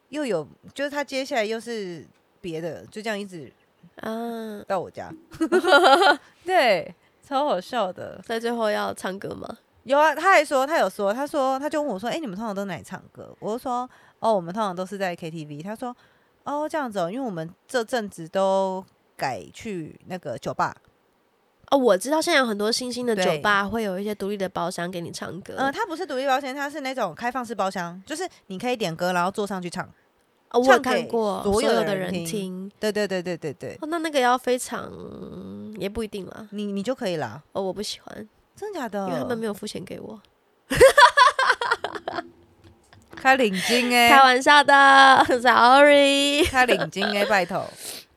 [0.09, 2.05] 又有，就是他接下来又是
[2.41, 3.53] 别的，就这样一直
[4.03, 5.13] 嗯，到我家，
[6.45, 8.21] 对，超好笑的。
[8.25, 9.57] 在最后要唱歌吗？
[9.85, 13.33] 有啊，他还说他有说，他说他就问我说，哎、你们通常都哪里唱歌？
[13.39, 15.63] 我就说，哦，我们通常都是在 KTV。
[15.63, 15.97] 他说，
[16.47, 18.85] 哦，这样子哦，因为我们这阵子都
[19.17, 20.75] 改去那个酒吧。
[21.71, 25.55] 哦，我知道现在有很多新兴的酒吧会有一些独立的包厢给你唱歌。
[25.59, 29.85] 嗯、它不是独立包厢，它是那种开放式包厢，就是你可以点歌，然后坐上去唱。
[30.51, 32.71] 哦，我看过，所有有的人听。
[32.79, 34.89] 对对对对对对，哦，那那个要非常
[35.77, 36.47] 也不一定啦。
[36.53, 37.43] 你你就可以啦。
[37.51, 39.09] 哦，我不喜欢，真的假的？
[39.09, 40.21] 因为他们没有付钱给我。
[43.27, 44.73] 开领巾哎、开玩笑的，
[45.43, 46.45] sorry。
[46.47, 47.67] 开领巾哎、拜托。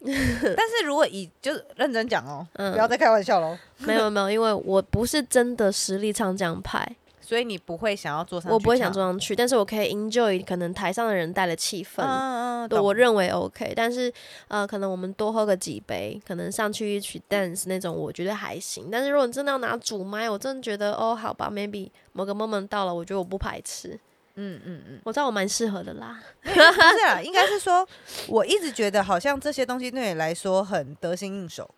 [0.05, 3.57] 但是如果以就是认真讲哦，嗯不要再开玩笑喽。
[3.79, 6.87] 没有没有，因为我不是真的实力唱这样派，
[7.19, 12.03] 所以你不会想要坐上去，我不会想坐上去，但是我可以 enjoy 可能台上的人带的气氛。
[12.03, 14.13] 嗯嗯，对，我认为 OK，但是
[14.47, 18.89] 呃，可能我们多喝个几杯，可能上去一起 dance 那种，我觉得还行。
[18.91, 23.99] 但是如果你真的要拿主麦，我真的觉得哦，好吧，maybe 某个 moment 到了，我觉得我不排斥，
[24.39, 26.17] 嗯嗯嗯，我知道我蛮适合的啦。
[26.41, 26.59] 不是
[27.05, 27.85] 啦，应该是说，
[28.27, 31.69] 我一直觉得好像这些东西对你来说很得心应手，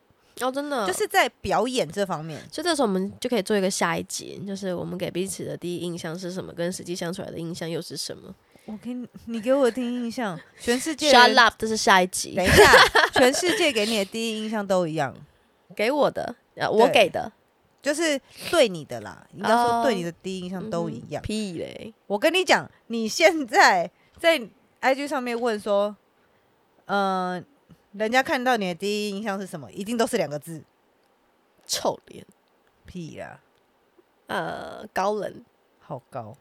[0.41, 2.39] 哦，真的，就是在表演这方面。
[2.51, 8.33] 所以这时候我们就可以做一个下一集，就是我们给彼此的第一印象是什么，跟实际相处来的印象又是什么。
[8.65, 12.35] 我给你，你给我的第一印象，全世界 Shut 人 up，这是下一集。
[12.35, 12.71] 等一下，
[13.13, 15.15] 全世界给你的第一印象都一样，
[15.75, 17.31] 给我的，呃，我给的，
[17.81, 21.21] 就是对你的啦，应该说对哦你的第一印象都一样。
[21.23, 24.39] 屁嘞，我跟你讲，你现在在
[24.81, 25.95] IG 上面问说，
[26.85, 27.43] 嗯、
[27.93, 29.71] 人家看到你的第一印象是什么？
[29.71, 30.63] 一定都是两个字，
[31.65, 32.25] 臭脸，
[32.85, 33.39] 屁啦，
[34.27, 35.43] 呃，高冷。
[35.79, 36.37] 好高。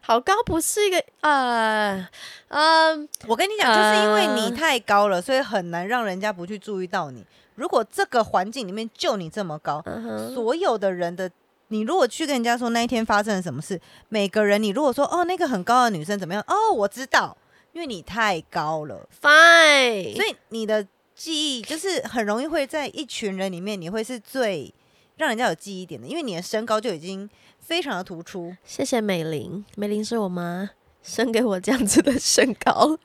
[0.00, 2.08] 好高不是一个呃
[2.48, 7.26] 嗯我跟你讲，就是因为呃你太高了，所以很难让人家不去注意到你。
[7.58, 11.28] 如果这个环境里面就你这么高，嗯，所有的人的，
[11.68, 17.36] 你如果去跟人家说那一天发生了什么事，每个人你如果说哦那个很高的女生怎么样，哦我知道，
[17.72, 24.72] 因为你太高了，fine，所以你的记忆就是很容易会在一群人里面，你会是最
[25.16, 28.54] 让人家有记忆点的，因为你的身高就已经非常的突出。
[28.64, 30.70] 谢谢美玲，美玲是我妈
[31.02, 32.96] 生给我这样子的身高，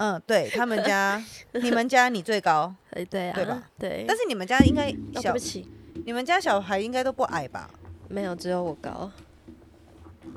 [0.00, 3.62] 嗯，对他们家， 你们家你最高， 哎，对啊，对吧？
[3.78, 4.06] 对。
[4.08, 5.68] 但是你们家应该哦对小不，起，
[6.06, 7.68] 你们家小孩应该都不矮吧？
[8.08, 9.12] 没有，只有我高。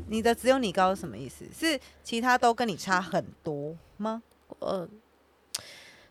[0.07, 1.45] 你的只有你高是什么意思？
[1.57, 4.21] 是其他都跟你差很多吗？
[4.59, 4.85] 我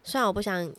[0.03, 0.73] 虽然我不想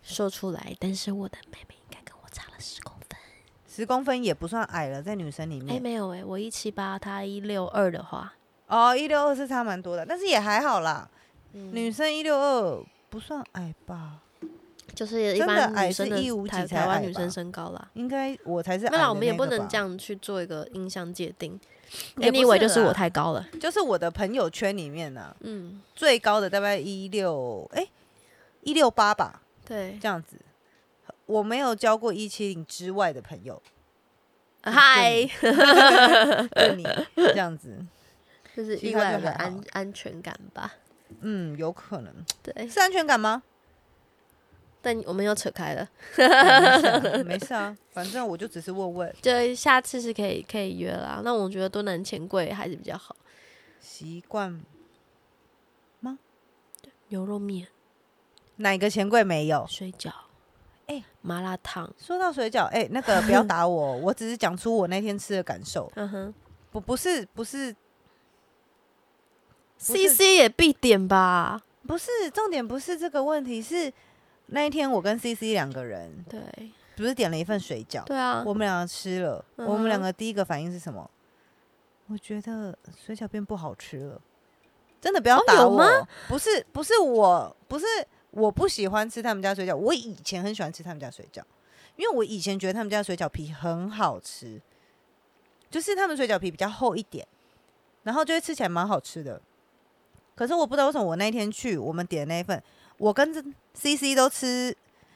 [0.00, 3.18] 说出来，但是我的妹妹应该跟我差了十公分。
[3.66, 5.82] 十公分也不算矮了，在女生里面哎、面。
[5.82, 8.34] 没有哎、我一七八，她一六二的话，
[8.68, 11.10] 哦，一六二是差蛮多的，但是也还好啦。
[11.58, 14.20] 嗯女生一六二不算矮吧？
[14.94, 17.88] 就是一般矮是女生的157台才矮吧台湾女生身高啦。
[17.94, 21.58] 应该我才是矮的没有啦，我们也不能这样去做一个印象界定。
[22.16, 23.46] Anyway，就是我太高了。
[23.60, 27.86] 就是我的朋友圈里面呢、嗯，最高的大概一六哎
[28.62, 29.98] 一六八吧，对。
[30.00, 30.36] 这样子。
[31.26, 33.62] 我没有交过一七零之外的朋友，
[34.62, 36.82] 嗨，就你
[37.16, 37.78] 这样子，
[38.56, 40.74] 就是意外的安安全感吧。
[41.20, 43.42] 嗯，有可能对，是安全感吗？
[44.80, 46.20] 但我们又扯开了， 没
[46.80, 51.20] 事啊没事啊，反正我就只是问问，就下次是可以可以约啦。
[51.24, 53.16] 那我觉得多南钱柜还是比较好。
[53.80, 54.62] 习惯
[55.98, 56.18] 吗
[57.08, 57.66] 牛肉面、
[58.56, 59.66] 哪个钱柜没有？
[59.68, 60.12] 水饺，
[60.86, 66.34] 哎麻辣烫，说到水饺，哎、那个不要打我， 我只是讲出我那天吃的感受，嗯哼
[66.70, 67.76] 不不是不是是
[69.78, 71.62] ，C C 也必点吧？
[71.86, 73.90] 不是重点，不是这个问题，是
[74.46, 81.08] 那一天我跟 C C 两个人对不是点了一份水饺，对啊，我们两个吃了，嗯我们两个第一个反应是什么？
[82.08, 84.20] 我觉得水饺变不好吃了，
[85.00, 87.86] 真的不要哦打我，不是不是我不是
[88.30, 91.42] 我不喜欢吃他们家水饺，我以前很喜欢吃他们家水饺，
[91.96, 94.60] 因为我以前觉得他们家水饺皮很好吃，
[95.70, 97.26] 就是他们水饺皮比较厚一点，
[98.02, 99.40] 然后就会吃起来蛮好吃的。
[100.38, 102.62] 可是我不知道为什么我那天去我们点的那一份，
[102.96, 103.42] 我跟这
[103.74, 104.72] C C 都吃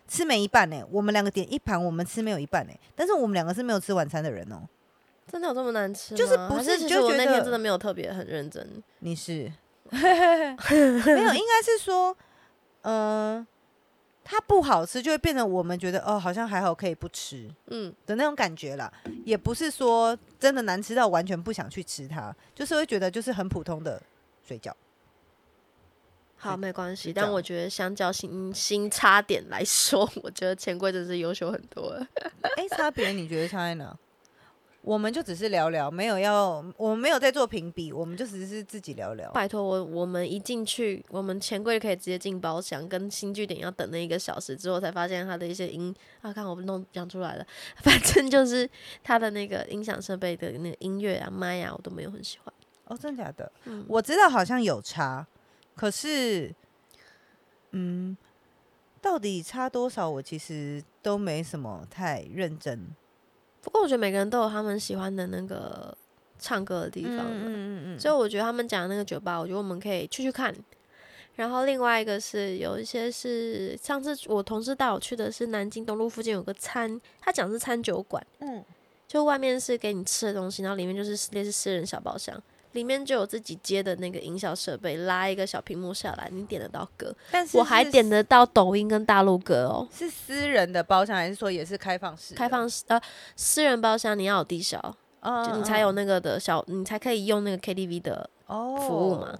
[0.09, 4.69] 吃没一半呢、我们两个点一盘，我们吃没有一半呢、但是我们两个是没有吃晚餐的人哦、
[5.31, 6.19] 真的有这么难吃吗？
[6.19, 8.83] 就是不是就觉其实我那天真的没有特别很认真。
[8.99, 9.53] 你是
[9.91, 12.17] 没有，应该是说，
[12.81, 13.47] 嗯、
[14.25, 18.93] 它不好吃，就会变成我们觉得哦，好像还好可以不吃嗯，的那种感觉啦。
[19.25, 24.03] 也不是说真的难吃到完全不想去吃它，就是会觉得就是很普通的
[24.45, 24.73] 水饺。
[26.43, 27.13] 好，没关系。
[27.13, 32.05] 但我觉得相较新 新差点来说，我觉得钱柜真是优秀很多了。
[32.57, 33.97] 哎、差别你觉得差在哪？
[34.81, 39.31] 我们就只是聊聊，没有要，我们没有在做评比，我们就只是自己聊聊。
[39.31, 47.47] 拜托我，我们一进去，我们钱柜可以直接进包厢，跟新据点要等那一个小时之后，才发现它的一些音啊，看我弄讲出来了，
[47.79, 48.69] 反正就是
[49.05, 52.53] 它的那个音响设备的那个音乐啊、麦啊，我都没有很喜欢。
[52.87, 53.53] 哦，真的假的？
[53.67, 55.25] 嗯我知道好像有差，
[55.75, 56.55] 可是，
[57.71, 58.17] 嗯，
[59.01, 62.89] 到底差多少，我其实都没什么太认真。
[63.63, 65.97] 不过我觉得每个人都有他们喜欢的那个
[66.39, 70.55] 唱歌的地方啊，嗯嗯嗯所以我觉得他们讲的那个酒吧，我觉得我们可以去去看。
[71.35, 78.63] 然后另外一个是有一些是上次我同事带我去的是南京东路附近有个餐，他讲是餐酒馆，嗯，
[79.09, 82.39] 就外面是给你吃的东西，然后里面就是类似私人小包厢，
[82.73, 89.87] 里面就有自己接的那个音效设备，拉一个小屏幕下来，你点得到歌，但是我还是点得到抖音跟大陆歌哦。
[89.97, 92.39] 是私人的包厢，还是说也是开放式的？
[92.39, 93.01] 开放式呃
[93.37, 94.79] 私人包厢你要有低消，
[95.21, 99.39] 嗯，就你才有那个的小，你才可以用那个 KTV 的哦服务嘛。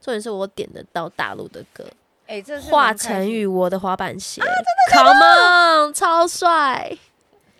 [0.00, 1.84] 重点是我点得到大陆的歌，
[2.26, 4.44] 哎、这是华晨宇我的滑板鞋、e
[5.86, 6.96] on，超帅！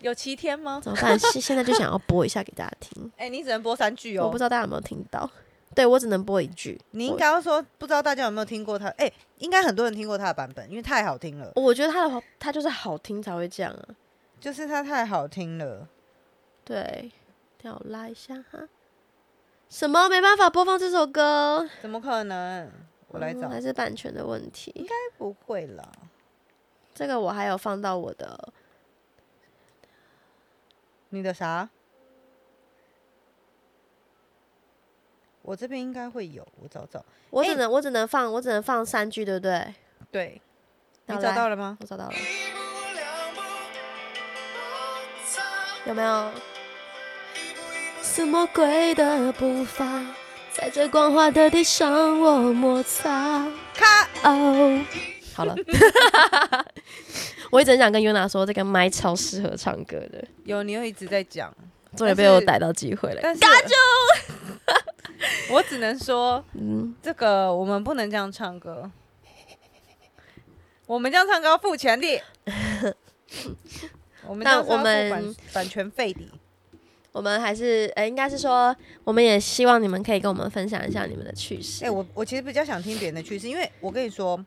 [0.01, 0.79] 有七天吗？
[0.83, 1.17] 怎么办？
[1.19, 4.25] 现现在就想要播一下给大家听， 哎、你只能播三句哦。
[4.25, 5.29] 我不知道大家有没有听到。
[5.75, 8.87] 对我只能播一句，你应该要说，不知道大家有没有听过他？
[8.97, 13.85] 哎、应该很多人听过他的版本，因为太好听了，我我觉得他的滑他就是好听才会这样啊。
[14.39, 15.87] 就是他太好听了。
[16.63, 17.11] 对，
[17.61, 18.67] 让我拉一下哈。
[19.69, 21.69] 什么没办法播放这首歌？
[21.81, 22.71] 怎么可能？
[23.09, 24.71] 我来找，嗯还是版权的问题。
[24.75, 25.83] 应该不会啦。
[26.95, 28.53] 这个我还有放到我的，
[31.09, 31.69] 你的啥？
[35.41, 37.03] 我这边应该会有，我找找。
[37.29, 39.73] 我只哎能我只能放我只能放三句，对不对？
[40.11, 40.41] 对，
[41.05, 41.77] 你找到了吗？
[41.79, 42.13] 我找到了，
[45.85, 46.31] 有没有？
[48.03, 49.85] 是魔鬼的步伐，
[50.51, 53.47] 在这光滑的地上我摩擦。
[53.73, 54.83] 卡哦，
[55.35, 55.55] 好了，
[57.51, 61.55] 我一直很想跟 Yuna 说，这个麦超适合唱歌的，有，你又一直在讲，
[61.95, 63.19] 终于被我逮到机会了。
[63.21, 63.41] 但是
[65.51, 68.91] 我只能说，嗯，这个我们不能这样唱歌。
[70.85, 72.21] 我们这样唱歌要付钱的。
[74.25, 76.21] 我们这样是要付那我们版版权费的。
[77.11, 81.83] 我们还是呃，应该是说，我们也希望你们可以跟我们分享一下你们的趣事。
[81.83, 84.39] 哎、我我其实比较想听别人的趣事，因为我跟你说，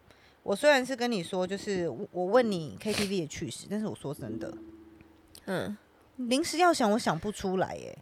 [0.42, 4.52] 我虽然是跟你说，就是我我问你 KTV 的趣事，但是我说真的，
[5.46, 5.76] 嗯，
[6.16, 7.98] 临时要想，我想不出来耶，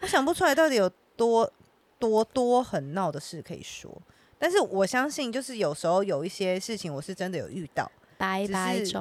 [0.00, 1.50] 我想不出来到底有多
[1.98, 3.90] 多多很闹的事可以说。
[4.38, 8.52] 但是我相信，就是有时候有一些事情，我是真的有遇到，拜只
[8.84, 8.92] 是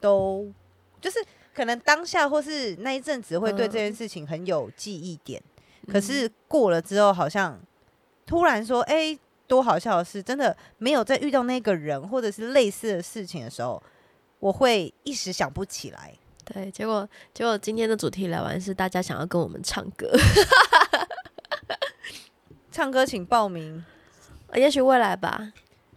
[0.00, 0.52] 都
[1.00, 1.18] 就是
[1.54, 5.40] 可能当下或是那一阵子会对这嗯件事情很有记忆点，
[5.88, 7.60] 可是过了之后，好像
[8.26, 9.16] 突然说，哎、
[9.52, 13.82] 多好笑的是，真的没有在遇到那个人或者是类似的事情的时候，
[14.38, 16.10] 我会一时想不起来。
[16.42, 20.10] 对，结果结果今天的主题来完是大家想要跟我们唱歌，
[22.72, 23.84] 唱歌请报名，
[24.54, 25.52] 也许未来吧。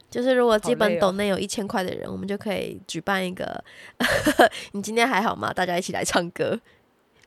[0.10, 3.64] 就是如果基本好累哦抖内有一千块的人，我们就可以举办一个，
[4.74, 5.54] 你今天还好吗？
[5.54, 6.60] 大家一起来唱歌，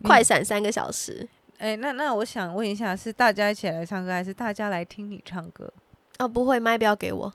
[0.03, 1.27] 快闪三个小时。
[1.57, 5.73] 哎、那那我想问一下，是大家一起来唱歌，还是大家来听你唱歌？
[6.19, 7.33] 哦，不会，麦不要给我，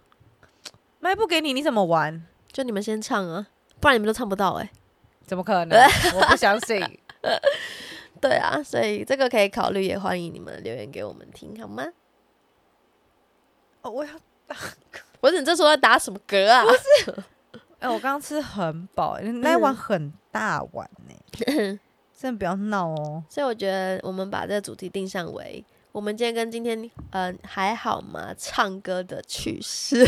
[1.00, 2.26] 麦不给你，你怎么玩？
[2.52, 3.48] 就你们先唱啊，
[3.80, 4.70] 不然你们都唱不到哎、
[5.26, 5.80] 怎么可能？
[6.16, 6.80] 我不相信。
[8.22, 11.86] 对啊，所以这个可以考虑，也欢迎你们留言给我们听，好吗？
[13.82, 14.12] 哦，我要
[15.20, 16.64] 不是你这时候在打什么嗝啊？
[16.66, 17.24] 不是
[17.80, 21.80] 哎、我刚刚吃很饱、那一碗很大碗呢、
[22.18, 23.24] 真的不要闹哦。
[23.30, 25.64] 所以我觉得我们把这个主题定向为
[25.94, 26.82] 我们今天跟今天
[27.12, 28.34] 嗯、呃还好吗？
[28.36, 30.04] 唱歌的趣事。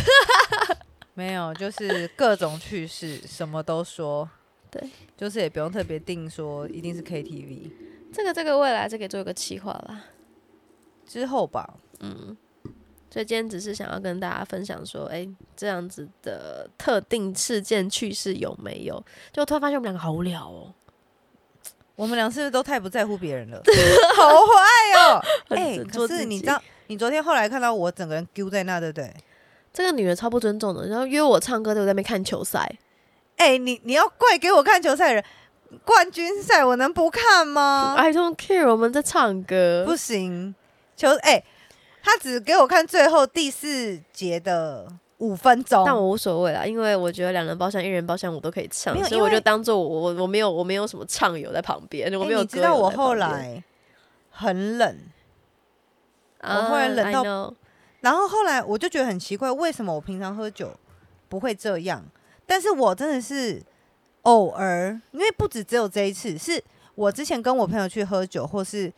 [1.13, 4.27] 没有，就是各种趣事，什么都说。
[4.71, 7.69] 对，就是也不用特别定说一定是 KTV
[8.11, 10.05] 这个这个未来这可以做一个企划啦。
[11.05, 11.75] 之后吧。
[11.99, 12.35] 嗯，
[13.11, 15.25] 所以今天只是想要跟大家分享说，哎、
[15.55, 19.01] 这样子的特定事件趣事有没有？
[19.31, 20.73] 就突然发现我们两个好无聊哦，
[21.95, 23.61] 我们俩是不是都太不在乎别人了？
[24.15, 25.21] 好坏哦！
[25.49, 29.13] 很哎、可是你知道，你昨天后来看到我整个人丢在那，对不对？
[29.73, 32.69] 这个女的超不尊重的，然后约我唱歌，对我在那边看球赛。
[33.37, 35.23] 哎、你你要怪给我看球赛的人，
[35.83, 39.83] 冠军赛我能不看吗？I don't care，我们在唱歌。
[39.85, 40.55] 不行，
[40.95, 41.43] 球哎、
[42.03, 44.87] 他只给我看最后第四节的
[45.19, 45.83] 五分钟。
[45.85, 53.63] 但我无所谓啦，因为我觉得两人包厢、一人包厢我都可以唱所以我就当做我我我没有我没有什么唱友在旁边，我哎没有、你知道我后来
[54.29, 54.99] 很冷，
[56.39, 57.53] 啊，我后来冷到
[58.01, 60.71] 然后后来我就觉得很奇怪，为什么我平常喝酒
[61.27, 62.03] 不会这样？
[62.45, 63.63] 但是我真的是
[64.23, 66.63] 偶尔，因为不止只有这一次，是
[66.93, 68.93] 我之前跟我朋友去喝酒，或是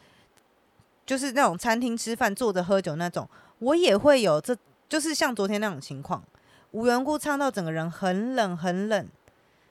[1.05, 4.53] 就是那种餐厅吃饭坐着喝酒那种，我也会有这，
[4.89, 6.23] 就是像昨天那种情况，
[6.71, 9.07] 无缘无故唱到整个人很冷很冷，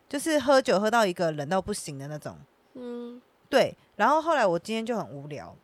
[0.08, 2.36] 就是喝酒喝到一个冷到不行的那种。
[2.74, 5.54] 嗯，对，然后后来我今天就很无聊，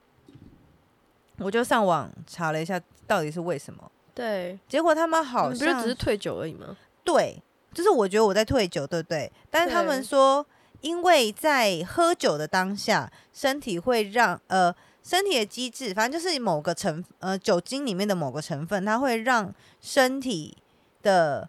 [1.38, 3.90] 我就上网查了一下到底是为什么。
[4.14, 6.76] 对，结果他们好你不像是只是退酒而已吗？
[7.04, 7.42] 对，
[7.72, 9.30] 就是我觉得我在退酒，对不对？
[9.50, 10.44] 但是他们说，
[10.82, 20.56] 因为在喝酒的当下，身体会让呃身体的机制，反正就是某个成呃酒精里面的某个成分，它会让身体
[21.02, 21.48] 的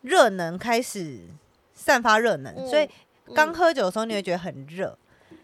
[0.00, 1.28] 热能开始
[1.74, 2.88] 散发热能，所以
[3.34, 3.54] 刚嗯。
[3.54, 4.98] 喝酒的时候你会觉得很热，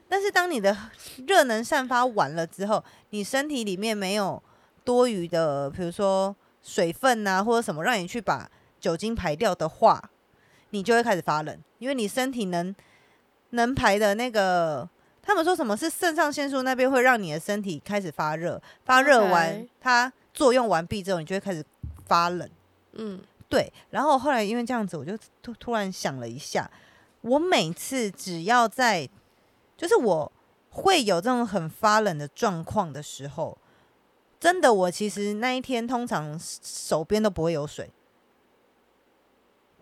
[0.08, 0.76] 但是当你的
[1.26, 4.42] 热能散发完了之后，你身体里面没有
[4.84, 8.50] 多余的，比如说水分啊或者什么，让你去把
[8.80, 10.10] 酒精排掉的话，
[10.70, 12.74] 你就会开始发冷，因为你身体能
[13.50, 14.88] 能排的那个，
[15.28, 21.62] 他们说什么是肾上腺素那边会让你的身体开始发热，发热完它作用完毕之后，你就会开始
[22.06, 22.48] 发冷。
[22.92, 26.70] 嗯，对，然后后来因为这样子，我就突突然想了一下，
[27.20, 29.06] 我每次只要在，
[29.76, 30.32] 就是我
[30.70, 33.58] 会有这种很发冷的状况的时候，
[34.40, 37.90] 真的我其实那一天通常手边都不会有水，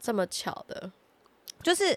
[0.01, 0.91] 这么巧的，
[1.63, 1.97] 就是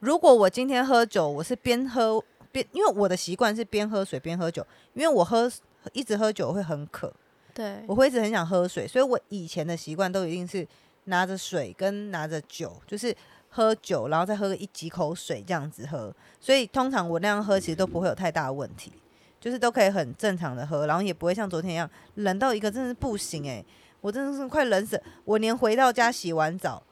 [0.00, 2.22] 如果我今天喝酒，我是边喝
[2.52, 5.50] 边，因为我的习惯是边喝水边喝酒，因为我喝
[5.92, 7.12] 一直喝酒会很渴，
[7.54, 10.66] 对，我会一直很想喝水，所以我以前的习惯都一定是
[11.04, 13.16] 拿着水跟拿着酒，就是
[13.48, 16.14] 喝酒，然后再喝个一几口水这样子喝。
[16.38, 18.92] 所以通常我那样喝，其实都不会有太大的问题，
[19.40, 23.64] 就是都可以很正常的喝，然后也不会像昨天一样冷到一个真的是不行诶、
[24.00, 26.82] 我真的是快冷死，我连回到家洗完澡，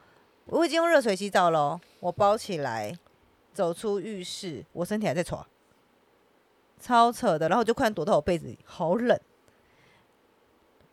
[0.47, 2.97] 我已经用热水洗澡了哦，我包起来
[3.59, 5.45] 走出浴室，我身体还在喘，
[6.81, 9.19] 超扯的，然后我就快躲到我被子里，好冷。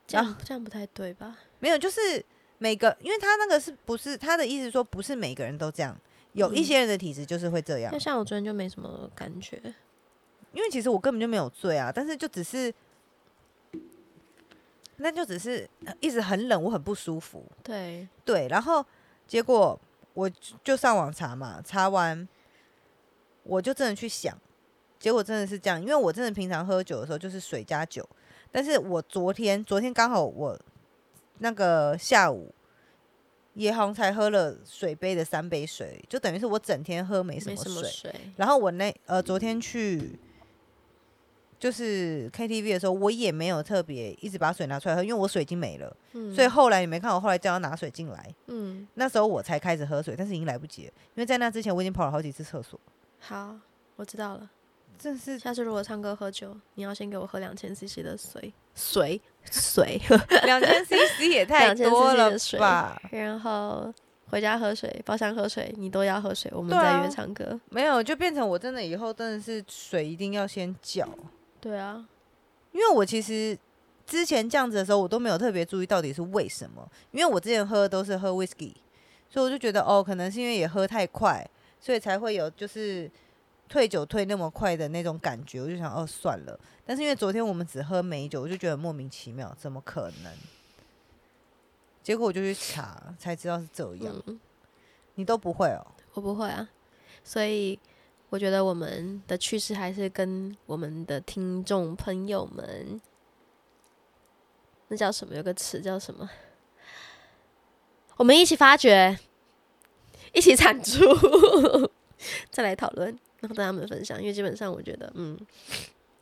[0.08, 1.38] 这样这样不太对吧？
[1.60, 2.26] 没有，就是
[2.58, 5.96] 每个，因为他那个是不是他的意思说不是每个人都这样，
[6.34, 8.00] 有一些人的体质就是会这样就。
[8.00, 9.62] 像我昨天就没什么感觉，
[10.52, 12.74] 因为其实我根本就没有醉啊，但是就只是，
[14.96, 17.46] 那就只是呃一直很冷，我很不舒服。
[17.62, 18.84] 对，对，然后
[19.28, 19.80] 结果
[20.16, 22.28] 我就就上网查嘛，查完
[23.46, 24.38] 我就真的去想，
[25.00, 28.08] 结果真的是这样，因为我真的平常喝酒的时候就是水加酒，
[28.52, 30.60] 但是我昨天昨天刚好我
[31.40, 32.54] 那个下午
[33.54, 38.12] 也好像才喝了水杯的三杯水，就等于是我整天喝没什没什么么水。
[38.12, 40.20] 水，然后我那呃昨天去
[41.58, 46.34] 就是 KTV 的时候，我也没有特别一直把水拿出来喝，因为我水已经没了，嗯。
[46.34, 52.80] 所以后来你没看我后来叫他拿水进来，嗯，那时候我才开始喝水，但是已经来不及了，因为在那之前我已经跑了好几次厕所，
[53.28, 53.56] 好，
[53.96, 54.48] 我知道了。
[55.00, 59.20] 这是下次如果唱歌喝酒，你要先给我喝两千 CC 的水，水
[59.52, 60.00] 水，
[60.46, 63.02] 两千 CC 也太多了吧？
[63.10, 63.92] 然后
[64.30, 67.60] 回家喝水，包厢喝水，你都要喝水，我们再约唱歌。
[67.70, 71.10] 没有，就变成我真的以后真的是水一定要先叫，
[71.60, 72.06] 对啊，
[72.72, 73.58] 因为我其实
[74.06, 76.88] 之前这样子的时候，我都没有特别注意到底是为什么。
[77.12, 78.76] 因为我之前喝的都是喝 whisky，
[79.30, 81.46] 所以我就觉得哦，可能是因为也喝太快，
[81.86, 83.08] 所以才会有就是
[83.70, 85.62] 退酒退那么快的那种感觉。
[85.62, 86.60] 我就想哦，算了。
[86.84, 90.34] 但是因为昨天我们只喝美酒，我就觉得莫名其妙，怎么可能？
[92.02, 94.20] 结果我就去查，才知道是这样。
[94.26, 94.40] 嗯，
[95.14, 95.86] 你都不会哦？
[96.16, 96.68] 我不会啊，
[97.24, 97.78] 所以
[98.30, 103.00] 我觉得我们的趣事还是跟我们的听众朋友们，
[104.88, 105.36] 那叫什么？
[105.36, 106.28] 有个词叫什么？
[108.16, 109.20] 我们一起发掘，
[110.36, 111.00] 一起产出，
[112.52, 113.08] 再来讨论，
[113.40, 114.20] 然后跟他们分享。
[114.20, 115.40] 因为基本上我觉得，嗯，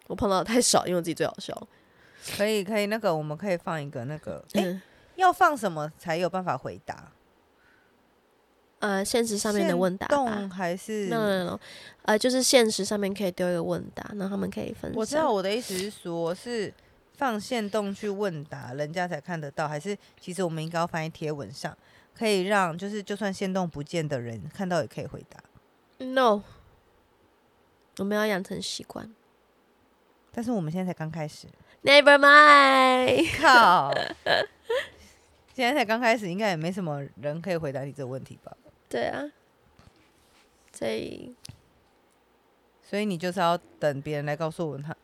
[0.07, 1.67] 我碰到的太少，因为我自己最好笑。
[2.37, 4.81] 可以，可以，那个我们可以放一个那个，哎，嗯，
[5.15, 7.11] 要放什么才有办法回答？
[8.79, 10.07] 呃，现实上面的限问答。
[10.49, 11.59] 还是 no no no，
[12.03, 14.93] 呃，就是现实上面可以丢一个问答，然后他们可以分享。
[14.95, 16.73] 我知道我的意思是说，是
[17.15, 21.77] 放线动去问答，人家才看得到，还是其实我们应该要放在贴文上，
[22.17, 25.43] 可以让就是就算线动不见的人看到也可以回答。
[26.05, 26.41] No，
[27.97, 29.13] 我们要养成习惯。
[30.31, 31.47] 但是我们现在才刚开始
[31.83, 33.27] ，Never mind。
[33.39, 33.93] 靠！
[35.53, 38.57] 现在才刚开始，应该也没什么人可以回答你这个问题吧？
[38.89, 39.23] 对啊，
[40.71, 41.35] 所以
[42.81, 44.95] 所以你就是要等别人来告诉我他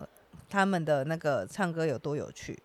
[0.50, 2.58] 他们的那个唱歌有多有趣，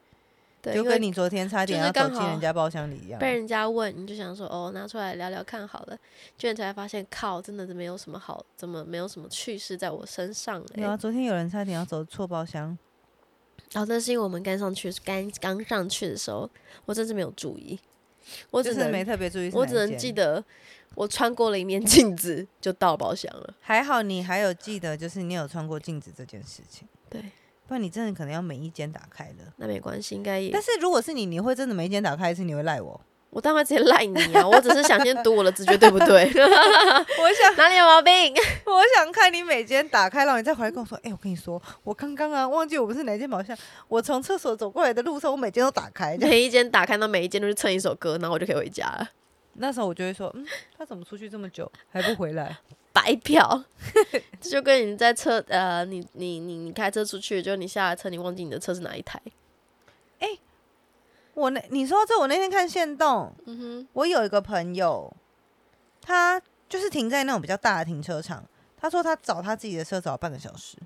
[0.65, 3.21] 对，就跟你昨天差点要走进人家包厢里一样。
[3.21, 5.99] 被人家问，你就想说哦，拿出来聊聊看好了，
[6.39, 10.83] 结果你才发现，靠，真的是没有什么好，怎么没有什么趣事在我身上嘞？
[10.83, 12.77] 有啊，昨天有人差点要走错包厢，
[13.75, 16.49] 哦，那是因为我们刚上去，刚刚上去的时候，
[16.87, 17.79] 我真是没有注意，
[18.51, 20.43] 我只是没特别注意我只能记得
[20.95, 23.55] 我穿过了一面 镜子就到包厢了。
[23.61, 27.23] 还好你还有记得，就是你有穿过镜子这件事情，对，
[27.67, 29.53] 不然你真的可能要每一间打开了。
[29.57, 33.01] 那没关系，应该也但是如果是你，你会真的每一间打开一次，你会赖我？
[33.31, 34.47] 我当然直接赖你啊！
[34.47, 36.23] 我只是想先读我的直觉对不对？
[37.19, 38.33] 我想， 哪里有毛病？
[38.65, 43.57] 我想看你每间打开，然后你再回来跟我说，哎、我跟你说，我刚刚啊忘记我们是哪间宝箱，
[43.89, 46.17] 我从厕所走过来的路上，我每间都打开。
[46.21, 49.09] 每一间打开那每一间都是蹭一首歌，然后我就可以回家了。
[49.55, 50.47] 那时候我就会说，嗯，
[50.77, 52.59] 他怎么出去这么久 还不回来？
[52.93, 53.65] 白嫖，
[54.41, 59.21] 这就跟你在车呃，你你你你开车出去，就你下了车，你忘记你的车是哪一台。
[61.35, 65.13] 我那你说到这，我那天看线动，嗯哼，我有一个朋友，
[66.01, 68.45] 他就是停在那种比较大的停车场，
[68.77, 70.77] 他说他找他自己的车找半个小时，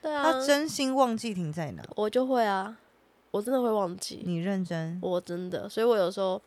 [0.00, 1.82] 对啊，他真心忘记停在哪。
[1.96, 2.78] 我就会啊，
[3.30, 4.98] 我真的会忘记，你认真？
[5.02, 6.40] 我真的，所以我有时候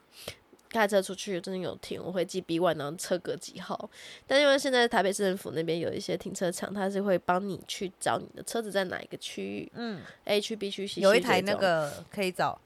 [0.73, 3.89] 开车出去真的有停，我会记 B one，然后车格几号。
[4.27, 12.59] 但因为现在台北市政府那边有一些停车场，它是会帮你去找你的车子在哪一个区域嗯，，A 区、B 区、C 区有一台那个可以找。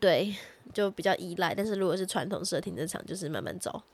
[0.00, 0.34] 对，
[0.72, 1.54] 就比较依赖。
[1.54, 3.84] 但是如果是传统式的停车场，就是慢慢找。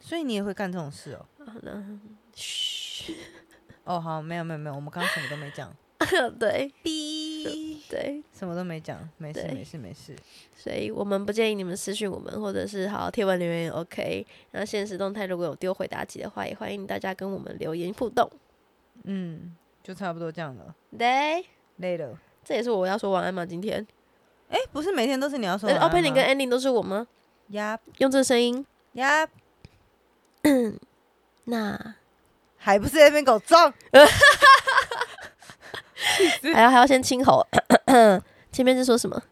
[0.00, 1.24] 所以你也会干这种事哦？
[1.46, 1.80] 好的，
[2.34, 3.16] 嘘，
[3.84, 5.72] 哦，好，没有没有没有，我们刚刚什么都没讲，
[6.38, 10.14] 对，B， 对，什么都没讲，没事对没事没事。
[10.56, 14.26] 所以我们不建议你们私讯我们，或者是好贴文留言也 OK。
[14.50, 18.30] 然后现实动态如果有丢回答题的话，也欢迎大家跟我们留言互动。
[19.04, 21.44] 嗯，就差不多这样了，对，
[21.76, 22.18] 累了。
[22.44, 23.44] 这也是我要说晚安吗？
[23.44, 23.86] 今天，
[24.48, 27.06] 哎、不是每天都是你要说呃晚安吗 opening 跟 ending 都是我吗？
[27.48, 29.28] 呀用这声音，呀，
[31.44, 31.94] 那
[32.56, 33.72] 还不是在那边给我装？
[36.52, 37.46] 还要还要先清喉。
[38.52, 39.22] 前面是说什么？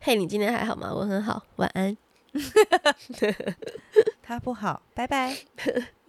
[0.00, 0.90] 嘿，你今天还好吗？
[0.92, 1.96] 我很好，晚安。
[4.22, 5.36] 他不好，拜拜。